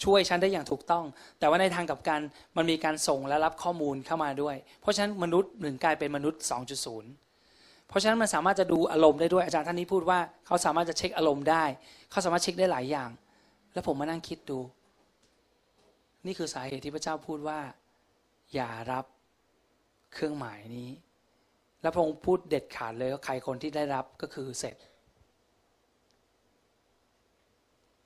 [0.03, 1.05] ช่วยฉันได้อย่างถูกต้อง
[1.39, 2.21] แต่ว่าในทางกับกัน
[2.57, 6.41] มันมีการส่งและรับข้อมูลเข้ามาด้วย เพราะฉะนั้นมนุษย์หนึ่งกลายเป็นมนุษย์
[7.15, 11.63] 2.0 เพราะฉะนั้นมันสามารถจะดูอารมณ์ได้ด้วยอาจารย์ท่านนี้พูดว่าเขาสามารถจะเช็คอารมณ์ได้
[12.11, 13.09] เขาสามารถเช็คได้หลายอย่าง
[13.73, 14.59] แล้วผมมานั่งคิดดู
[16.25, 17.59] นี่คือสาเหตุที่พระเจ้าพูดว่า
[18.53, 19.05] อย่ารับ
[20.13, 20.89] เครื่องหมายนี้
[21.81, 24.75] แล้วพระองค์พูดเด็ดขาดเลยว่าใครคนที่ได้รับก็คือเสร็จ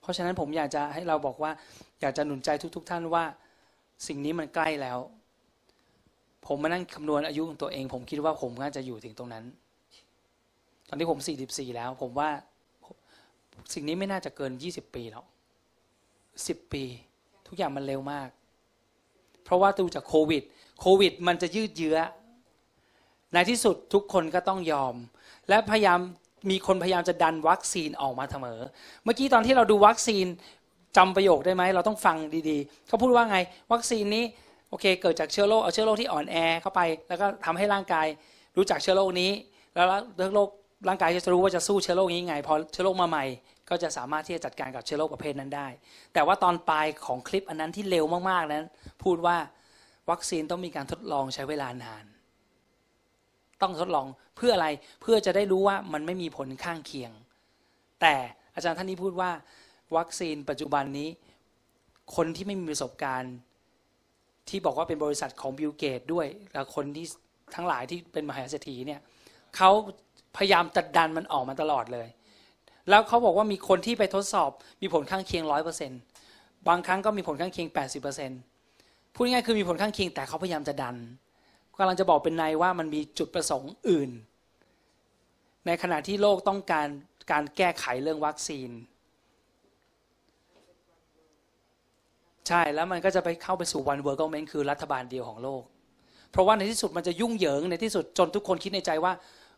[0.01, 1.51] เพราะฉะนั้นผมอยากจะให้เราบอกว่า
[2.01, 3.23] อยากจะหนุนใจทุก ๆ ท่านว่า
[4.07, 4.99] สิ่งนี้มันใกล้แล้ว
[6.47, 9.45] ผมมานั่งคำนวณอายุของตัวเอง ผมคิดว่าผมน่าจะอยู่ถึงตรงนั้น
[10.87, 12.29] ตอนนี้ผม 44 แล้ว ผมว่า
[13.73, 15.25] สิ่งนี้ไม่น่าจะเกิน 20 ปีหรอก
[16.19, 16.83] 10 ปี
[17.47, 18.29] ทุกอย่างมันเร็วมาก
[19.43, 20.43] เพราะว่าดูจากโควิด
[20.81, 21.97] โควิด มันจะยืดเยื้อ
[23.33, 24.95] ในที่สุดทุกคนก็ต้องยอม
[25.49, 25.99] และพยายาม
[26.49, 28.59] มีคนพยายามจะดันวัคซีนออกมาเสมอ
[29.03, 30.25] เมื่อกี้ตอนที่เราดูวัคซีน
[30.97, 32.17] จำประโยคได้ไหม เราต้องฟัง
[32.49, 33.37] ดีๆ เขาพูดว่าไง
[33.71, 34.23] วัคซีนนี้
[34.69, 38.07] โอเค เกิดจากเชื้อโรคเอาเชื้อโรคที่อ่อนแอเข้าไป แล้วก็ทำให้ร่างกาย
[38.57, 39.31] รู้จักเชื้อโรคนี้
[39.75, 39.87] แล้ว
[40.35, 40.49] โรค
[40.87, 43.25] ร่างกายจะรู้ว่าจะสู้เชื้อโรคนี้ยังไงพอเชื้อโรคมาใหม่
[43.69, 45.67] ก็จะสามารถที่จะจัดการกับเชื้อโรคประเภทนั้นได้
[46.13, 48.65] แต่ว่าตอนปลายของคลิปอันนั้นที่เร็วมากๆนั้น
[49.03, 49.37] พูดว่า
[50.09, 52.05] วัคซีนต้องมีการทดลองใช้เวลานาน
[53.61, 54.67] ต้องทดลองเพื่ออะไร
[55.01, 57.11] เพื่อจะได้รู้ว่ามันไม่มีผลข้างเคียง
[58.01, 58.15] แต่
[58.55, 59.31] อาจารย์ท่านนี้พูดว่า
[59.97, 61.09] วัคซีนปัจจุบันนี้
[62.15, 63.35] คนที่ไม่มีประสบการณ์
[64.49, 67.05] ที่บอกว่าเป็นบริษัทของบิลเกตด้วยแล้วคนที่
[67.55, 68.99] ทั้งหลายที่เป็นมหาเศรษฐีเนี่ย
[69.55, 69.69] เขา
[70.37, 72.07] พยายามจัดดันมันออกมาตลอดเลย
[72.89, 75.91] แล้วเขาบอกว่ามีคนที่ไปทดสอบมีผลข้างเคียงร้อยเปอร์เซ็น
[76.67, 78.39] บางครั้งก็มีผลข้างเคียงแปดสิบเปอร์เซ็นต์
[79.13, 80.97] พูดง่ายคือมีผลข้างเคียงแต่เขาพยายามจะดัน
[81.77, 84.09] กำลังจะบอกเป็นในว่ามันมีจุดประสงค์อื่น
[85.65, 86.87] ในขณะที่โลกต้องการ
[87.31, 88.69] การแก้ไขเรื่องวัคซีน
[92.47, 95.63] ใช่แล้วมันก็จะไปเข้าไปสู่ one world government คือรัฐบาลเดียวของโลก
[96.31, 99.13] เพราะว่าในที่สุดมันจะยุ่งเหยิงในที่สุดจนทุกคนคิดในใจว่า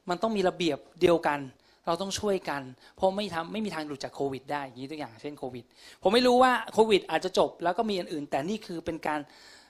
[0.09, 1.39] มันต้องมีระเบียบเดียวกัน
[1.85, 2.61] เราต้องช่วยกัน
[2.95, 5.65] เพราะไม่ทำไม่มีทางหลุดจากโควิดได้อย่างนี้ตัวอย่างเช่นโควิด
[6.01, 9.19] ผมไม่รู้ว่าโควิด อาจจะจบแล้วก็มีอันอื่น แต่นี่คือเป็นการ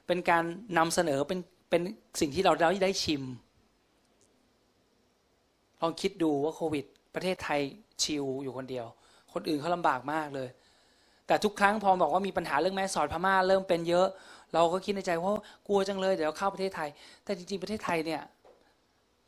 [0.08, 0.44] เป็นการ
[0.78, 1.40] นำเสนอเป็น
[1.70, 1.82] เป็น
[2.20, 2.54] สิ่งที่เรา
[2.84, 3.24] ได้ชิม
[5.82, 6.86] ลองคิดดูว่าโควิด
[7.16, 7.60] ประเทศไทย
[8.04, 8.86] ชิลอยู่คนเดียว
[9.34, 10.50] คนอื่นเขาลำบากมากเลย
[11.28, 14.08] แต่ทุกครั้งพอบอกว่ามีปัญหาเรื่องแม่สอดพม่าเริ่มเป็นเยอะ
[14.54, 15.32] เราก็คิดในใจว่า
[15.68, 16.90] กลัวจังเลยเดี๋ยวเข้าประเทศไทย
[17.24, 18.22] แต่จริงๆประเทศไทยเนี่ย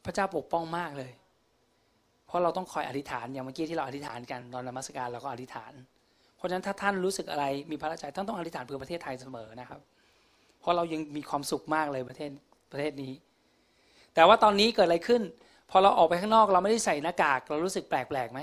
[0.05, 1.11] พระเจ้าปกป้องมากเลย
[2.35, 5.73] ราะเราต้องคอยอธิษฐานอย่างเมื่อกี้ที่เราอธิษฐานกันตอนนมัสการเราก็อธิษฐาน
[6.37, 9.81] เพราะฉะนั้นถ้าท่านรู้สึกอะไรมีพระราชใจท่านต้องอธิษฐานเพื่อประเทศไทยเสมอนะครับ
[10.59, 12.29] เพราะเรายังมีความสุขมากเลยประเทศ
[12.71, 13.13] ประเทศนี้
[14.13, 15.21] แต่ว่าตอนนี้เกิดอะไรขึ้น
[15.69, 18.39] พอเราออกไปข้างนอกเราไม่ได้ใส่หน้ากาก เรารู้สึกแปลกๆไหม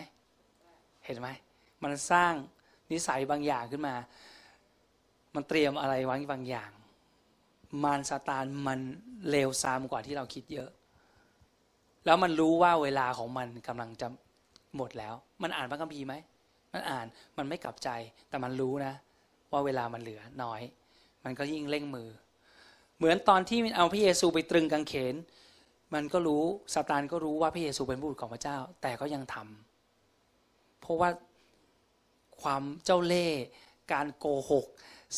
[1.04, 1.28] เห็นไหม
[1.82, 2.32] มันสร้าง
[2.92, 3.94] นิสัยบางอย่างขึ้นมา
[5.34, 6.70] มันเตรียมอะไรไว้บางอย่าง
[7.84, 8.80] มารซาตานมัน
[9.30, 10.70] เลวซามกว่าที่เราคิดเยอะ
[12.04, 14.08] แล้วมันรู้ว่าเวลาของมันกำลังจะ
[14.76, 16.14] หมดแล้ว มันอ่านพระคัมภีร์ไหม
[16.72, 17.06] มันอ่าน
[17.38, 17.88] มันไม่กลับใจ
[18.28, 18.94] แต่มันรู้นะ
[19.52, 20.60] ว่าเวลามันเหลือน้อย
[21.24, 22.08] มันก็ยิ่งเร่งมือ
[22.98, 25.14] เหมือนตอนที่เอาพระเยซูไปตรึงกางเขน
[25.94, 26.42] มันก็รู้
[26.74, 31.10] ซาตานก็รู้ว่าพระเยซูเป็นบุตรของพระเจ้า แต่ก็ยังทำเพราะว่า
[32.42, 33.42] ความเจ้าเล่ห์
[33.92, 34.66] การโกหก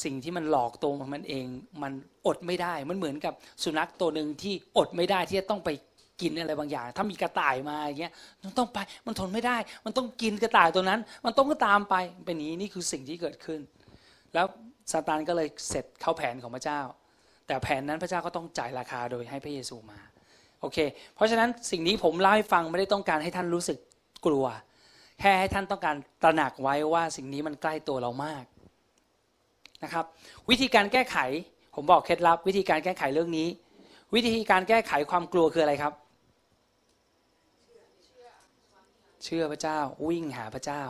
[0.02, 1.46] สิ่งที่มันหลอกตัวมันเอง
[1.82, 1.92] มัน
[2.26, 5.70] อดไม่ได้ มันเหมือนกับสุนัขตัวหนึ่งที่อดไม่ได้ที่จะต้องไป
[6.20, 8.12] กินอะไรบางอย่าง ถ้ามีกระต่ายมาอย่างเงี้ย
[8.42, 11.94] มันต้องไปมันทนไม่ได้ มันต้องกินกระต่ายตัวนั้น มันต้องก็ตามไป
[12.24, 13.60] เป็นนี้นี่คือสิ่งที่เกิดขึ้น
[14.34, 14.46] แล้ว
[14.92, 16.80] ซาตานก็เลยเสร็จเข้าแผนของพระเจ้า
[17.46, 19.98] แต่แผนนั้นพระเจ้าก็ต้องจ่ายราคาโดยให้พระเยซูมา
[20.60, 20.78] โอเค
[21.14, 23.78] เพราะฉะนั้นสิ่งนี้ผมเล่าให้ฟังไม่ได้ต้องการให้ท่านรู้สึก
[24.26, 24.44] กลัว
[25.20, 28.44] แค่ให้ท่านต้องการตระหนักไว้ว่าสิ่งนี้มันใกล้ตัวเรามาก
[29.84, 30.04] นะครับ
[30.50, 31.16] วิธีการแก้ไข
[31.74, 33.48] ผมบอกเคล็ดลับ วิธีการแก้ไขเรื่องนี้
[34.14, 35.92] วิธีการแก้ไขความกลัวคืออะไรครับ
[39.24, 40.82] เชื่อพระเจ้า วิ่งหาพระเจ้า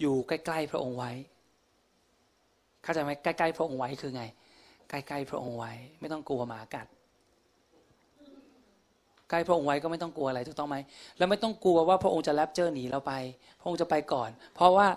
[0.00, 1.12] อยู่ใกล้ๆพระองค์ไว้
[2.82, 4.24] เข้าใจไหมใกล้ๆพระองค์ไว้คือไง
[4.90, 6.86] ใกล้ๆพระองค์ไว้ ไม่ต้องกลัวหมากัด
[9.30, 10.76] ใกล้พระองค์ไว้ก็ไม่ต้องกลัวอะไรถูกต้องไหม
[11.18, 13.12] แล้วไม่ต้องกลัวว่าพระองค์จะแรปเจอหนีเราไป
[13.60, 14.88] พระองค์จะไปก่อน เพราะว่า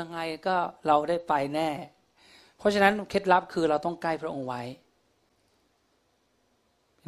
[0.00, 1.70] ยังไงก็เราได้ไปแน่
[2.58, 4.62] เพราะฉะนั้นเคล็ดลับคือเราต้องใกล้พระองค์ไว้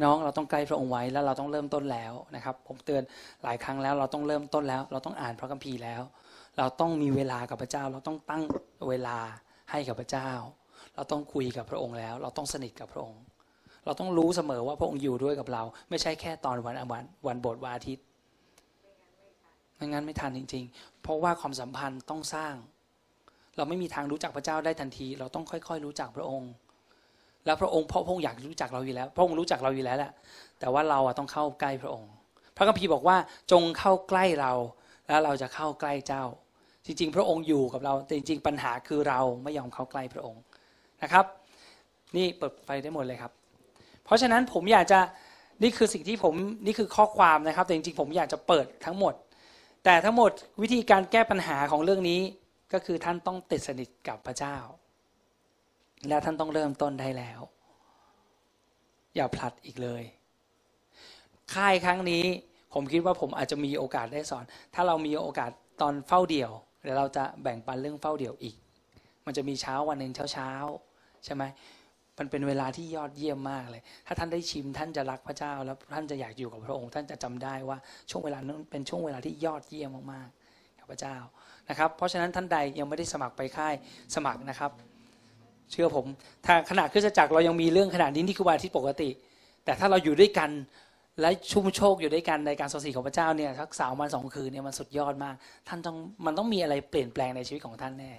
[0.03, 3.03] น้องเราต้องใกล้พระองค์ไว้แล้วเราต้องเริ่มต้นแล้วนะครับ ผมเตือน
[3.43, 6.01] หลายครั้งแล้ว เราต้องเริ่มต้นแล้ว เราต้องอ่านพระคัมภีร์แล้ว
[6.57, 8.43] เราต้องมีเวลากับพระเจ้า เราต้องตั้ง
[8.89, 9.17] เวลา
[9.71, 10.29] ให้กับพระเจ้า
[10.95, 13.21] เราต้องคุยกับพระองค์แล้ว เราต้องสนิทกับพระองค์
[13.85, 18.05] เราต้องรู้เสมอว่าพระองค์อยู่ด้วยกับเรา ไม่ใช่แค่ตอนวันวันวันโบสถ์วันอาทิตย์
[19.75, 22.53] ไม่งั้นไม่ทันจริง ๆ เพราะว่าความสัมพันธ์ต้องสร้าง
[23.57, 26.51] เราไม่มีทางรู้จักพระเจ้าได้ทันที เราต้องค่อย ๆ รู้จักพระองค์
[27.45, 30.11] แล้วพระองค์เพราะพระองค์อยากรู้จักเราอยู่แล้ว พระองค์รู้จักเราอยู่แล้วแหละ
[30.59, 32.09] แต่ว่าเราอะต้องเข้าใกล้พระองค์
[32.57, 33.17] พระคัมภีร์บอกว่า
[33.51, 34.53] จงเข้าใกล้เรา
[35.07, 36.23] แล้วเราจะเข้าใกล้เจ้า
[36.85, 40.41] จริง ๆ พระองค์อยู่กับเราแต่จริง ๆ ปัญหาคือเราไม่ยอมเข้าใกล้พระองค์
[41.03, 41.25] นะครับ
[42.15, 43.31] นี่เปิดไฟได้หมดเลยครับ
[44.03, 44.99] เพราะฉะนั้นผมอยากจะ
[45.63, 46.33] นี่คือสิ่งที่ผม
[46.65, 49.13] นี่คือข้อความนะครับ แต่จริงๆผมอยากจะเปิดทั้งหมด
[49.85, 50.31] แต่ทั้งหมด
[50.61, 52.21] วิธีการแก้ปัญหาของเรื่องนี้
[52.73, 54.55] ก็คือท่านต้องติดสนิทกับพระเจ้า
[56.07, 57.39] และท่านต้องเริ่มต้นได้แล้ว
[59.15, 60.03] อย่าพลัดอีกเลย
[61.53, 62.23] ค่ายครั้งนี้
[62.73, 64.43] ผมคิดว่าผมอาจจะมีโอกาสได้สอน
[64.73, 66.51] ถ้าเรามีโอกาสตอนเฝ้าเดี่ยว
[66.83, 68.55] เดี๋ยวเราจะแบ่งปันเรื่องเฝ้าเดี่ยวอีก
[69.25, 70.51] มันจะมีเช้าวันหนึ่งเช้าเช้า
[71.25, 71.43] ใช่ไหม
[72.17, 77.77] มันเป็นเวลาที่ยอดเยี่ยมมากเลย ถ้าท่านได้ชิมท่านจะรักพระเจ้า แล้วท่านจะอยากอยู่กับพระองค์ ท่านจะจำได้ว่า
[78.09, 81.15] ช่วงเวลานั้นเป็นช่วงเวลาที่ยอดเยี่ยมมากๆกับพระเจ้า
[81.69, 83.73] นะครับ เพราะฉะนั้นท่านใดยังไม่ได้สมัครไปค่าย
[84.15, 84.71] สมัครนะครับ
[85.71, 86.05] เชื่อผม
[86.45, 89.09] ถ้าขนาดคริสตจักรเรายังมีเรื่องขนาดนี้นี่คือวันอาทิตย์ปกติ
[89.65, 90.49] แต่ถ้าเราอยู่ด้วยกัน
[91.21, 95.35] และชุ่มโชคอยู่ด้วยกันในการทรงสีของพระเจ้าเนี่ยสักสามวันสองคืนเนี่ยมันสุดยอดมาก
[95.67, 98.13] ท่านต้องมันต้องมีอะไรเปลี่ยนแปลงในชีวิตของท่านแน่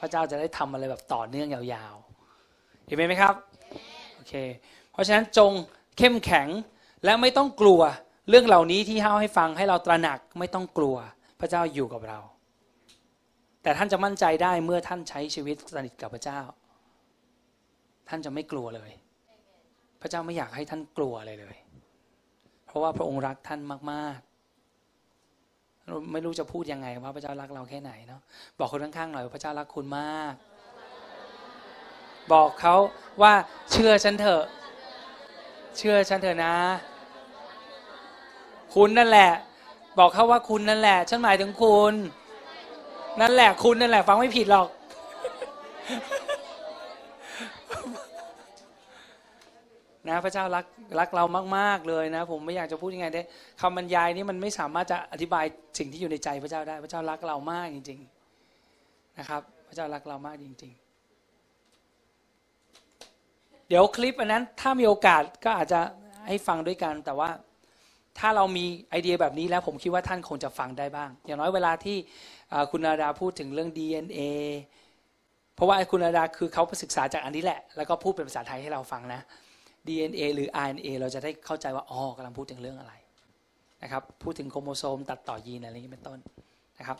[0.00, 3.34] พระเจ้าจะได้ทำอะไรแบบต่อเนื่องยาวๆเห็นไหมครับ
[4.16, 4.34] โอเค
[4.92, 5.50] เพราะฉะนั้นจง
[5.98, 6.48] เข้มแข็ง
[7.04, 7.80] และไม่ต้องกลัว
[8.28, 10.96] เรื่องเหล่านี้ที่เล่าให้ฟังให้เราตระหนักไม่ต้องกลัว
[11.40, 12.18] พระเจ้าอยู่กับเรา
[13.62, 16.40] แต่ท่านจะมั่นใจได้เมื่อท่านใช้ชีวิตสนิทกับพระเจ้า
[18.08, 18.90] ท่านจะไม่กลัวเลย
[20.00, 21.56] พระเจ้าไม่อยากให้ท่านกลัวอะไรเลย
[22.66, 23.60] เพราะว่าพระองค์รักท่าน
[23.92, 28.20] มากๆ ไม่รู้จะพูดยังไงว่าพระเจ้ารักเราแค่ไหนเนาะ
[28.58, 30.34] บอกคนข้างๆหน่อยว่าพระเจ้ารักคุณมาก
[32.32, 32.76] บอกเขา
[33.22, 33.32] ว่า
[33.70, 34.44] เชื่อฉันเถอะ
[35.76, 36.56] เชื่อฉันเถอะนะ
[38.74, 39.30] คุณนั่นแหละ
[39.98, 41.94] บอกเขาว่าคุณนั่นแหละ ฉันหมายถึงคุณ
[43.20, 44.68] นั่นแหละคุณนั่นแหละ ฟังไม่ผิดหรอก
[50.08, 50.64] นะพระเจ้ารัก
[50.98, 51.24] รักเรา
[51.56, 53.22] มาก ๆเลยนะ ผมไม่อยากจะพูดยังไงได้
[53.60, 55.44] คำบรรยายนี้มันไม่สามารถจะอธิบาย
[55.78, 58.00] สิ่งที่อยู่ในใจพระเจ้าได้ พระเจ้ารักเรามากจริง
[58.58, 60.72] ๆนะครับ พระเจ้ารักเรามากจริง
[62.40, 65.80] ๆ เดี๋ยวคลิปอันนั้นถ้ามีโอกาสก็อาจจะ
[66.26, 67.30] ให้ฟังด้วยกัน แต่ว่า
[68.18, 71.96] ถ้าเรามีไอเดียแบบนี้แล้วผมคิดว่าท่านคงจะฟังได้บ้าง อย่างน้อยเวลาที่
[72.70, 74.20] คุณนาดาพูดถึงเรื่อง DNA
[75.54, 79.20] เพราะว่าคุณนาดาคือเขาศึกษาจากอันนี้แหละ แล้วก็พูดเป็นภาษาไทยให้เราฟังนะ
[79.86, 82.92] DNA หรือ RNA เราจะได้เข้าใจว่าอ๋อกำลังพูดถึงเรื่องอะไร
[83.82, 86.18] นะครับพูดถึงโครโมโซมตัดต่อยีนอะไรอย่างนี้เป็นต้น
[86.78, 86.96] นะครับ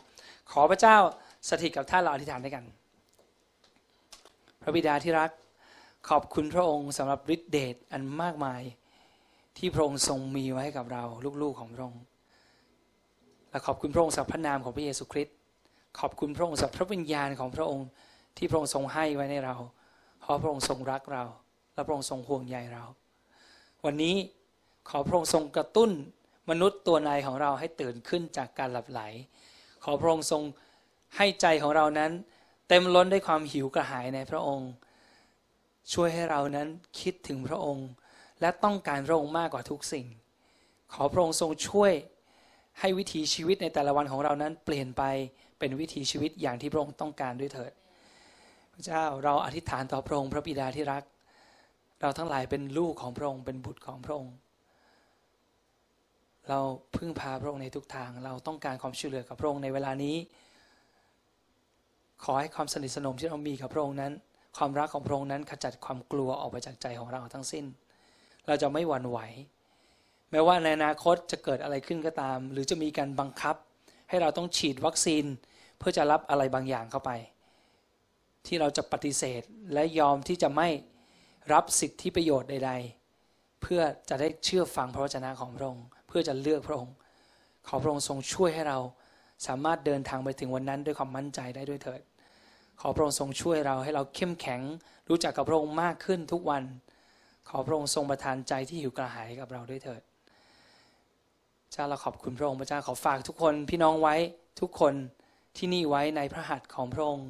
[0.51, 0.97] ขอพระเจ้า
[1.49, 2.63] สถิตกับท่านเราอธิษฐานด้วยกัน
[4.61, 5.29] พระบิดาที่รัก
[6.09, 8.61] ขอบคุณพระองค์สำหรับฤทธิเดชอันมากมาย
[9.57, 11.03] ที่พระองค์ทรงมีไว้กับเรา
[11.41, 12.03] ลูกๆของพระองค์
[13.49, 15.35] และขอบคุณพระองค์สำหรับพระนามของพระเยซูคริสต์
[15.99, 17.87] ขอบคุณพระองค์สำหรับพระวิญญาณของพระองค์
[18.37, 19.55] ที่พระองค์ทรงให้ไว้ในเรา
[20.19, 21.23] เพราะพระองค์ทรงรักเรา
[21.75, 22.83] และพระองค์ทรงห่วงใยเรา
[23.85, 24.15] วันนี้
[24.89, 25.91] ขอพระองค์ทรงกระตุ้น
[26.49, 29.01] มนุษย์ตัวในของเราให้ตื่นขึ้นจากการหลับไหล
[29.83, 30.41] ขอพระองค์ทรง
[31.15, 32.11] ให้ใจของเรานั้น
[32.67, 34.69] เต็มล้นด้วยความหิวกระหายในพระองค์
[35.93, 36.67] ช่วยให้เรานั้น
[36.99, 37.87] คิดถึงพระองค์
[38.41, 40.07] และต้องการพระองค์มากกว่าทุกสิ่ง
[40.93, 41.91] ขอพระองค์ทรงช่วย
[42.79, 45.03] ให้วิถีชีวิตในแต่ละวันของเรานั้นเปลี่ยนไป
[45.59, 47.71] เป็นวิถีชีวิตอย่างที่พระองค์ต้องการด้วยเถิด
[48.73, 51.03] พระเจ้าเราอธิษฐานต่อพระองค์พระบิดาที่รัก
[52.01, 54.35] เราทั้งหลายเป็นลูกของพระองค์ เป็นบุตรของพระองค์
[56.49, 56.59] เรา
[56.95, 60.15] พึ่งพาพระองค์ในทุกทาง เราต้องการความช่วยเหลือกับพระองค์ในเวลานี้
[62.23, 64.13] ขอให้ความสนิทสนมที่เรามีกับพระองค์นั้น
[64.57, 67.65] ความรักของพระองค์นั้นขจัดความกลัวออกไปจากใจของเราทั้งสิ้น
[68.47, 69.19] เราจะไม่หวั่นไหว
[70.31, 73.55] แม้ว่าในอนาคตจะเกิดอะไรขึ้นก็ตาม หรือจะมีการบังคับ
[74.09, 75.25] ให้เราต้องฉีดวัคซีน
[75.77, 77.11] เพื่อจะรับอะไรบางอย่างเข้าไป
[78.47, 79.41] ที่เราจะปฏิเสธ
[79.73, 80.67] และยอมที่จะไม่
[81.53, 82.71] รับสิทธิประโยชน์ใด
[83.17, 86.93] ๆ เพื่อจะได้เชื่อฟังพระวจนะของพระองค์ เพื่อจะเลือกพระองค์
[87.67, 88.79] ขอพระองค์ทรงช่วยให้เรา
[89.47, 92.01] สามารถเดินทางไปถึงวันนั้นด้วยความมั่นใจได้ด้วยเถิด
[92.81, 94.61] ขอพระองค์ทรงช่วยเราให้เราเข้มแข็ง
[95.09, 96.63] รู้จักกับพระองค์มากขึ้นทุกวัน
[97.49, 100.01] ขอพระองค์ทรงประทานใจที่หิวกระหายกับเราด้วยเถิด
[101.71, 104.15] เจ้าเราขอบคุณพระองค์พระเจ้าขอฝากทุกคนพี่น้องไว้
[104.61, 104.93] ทุกคน
[105.57, 107.29] ที่นี่ไว้ในพระหัตถ์ของพระองค์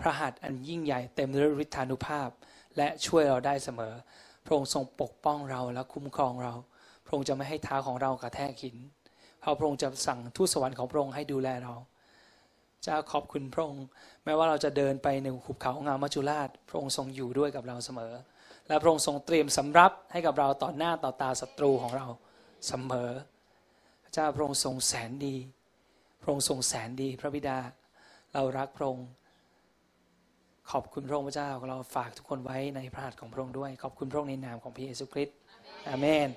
[0.00, 2.28] พระหัตถ์อันยิ่งใหญ่เต็มด้วยฤทธานุภาพ
[2.76, 3.94] และช่วยเราได้เสมอ
[4.44, 6.54] พระองค์ทรงปกป้องเราและคุ้มครองเรา
[7.04, 8.76] พระองค์จะไม่ให้เท้าของเรากระแทกหิน
[9.40, 11.74] เพราะพระองค์จะสั่งทูตสวรรค์ของพระองค์ให้ดูแลเรา
[12.82, 13.86] เจ้าขอบคุณพระองค์
[14.24, 18.12] แม้ว่าเราจะเดินไปในหุบเขางามมัจจุราช พระองค์ทรงอยู่ด้วยกับเราเสมอ
[18.68, 22.06] และพระองค์ทรงเตรียมสำรับให้กับเราต่อหน้าต่อตาศัตรูของเรา
[22.68, 23.10] เสมอ
[24.12, 25.36] เจ้าพระองค์ทรงแสนดี
[26.20, 27.58] พระองค์ทรงแสนดีพระบิดา
[28.34, 29.06] เรารักพระองค์
[30.72, 35.36] ขอบคุณพระองค์พระเจ้าเราฝากทุกคนไว้ในพระหัตถ์ของพระองค์ด้วย ขอบคุณพระองค์ในนามของพระเยซูคริสต์
[35.88, 36.28] อาเมน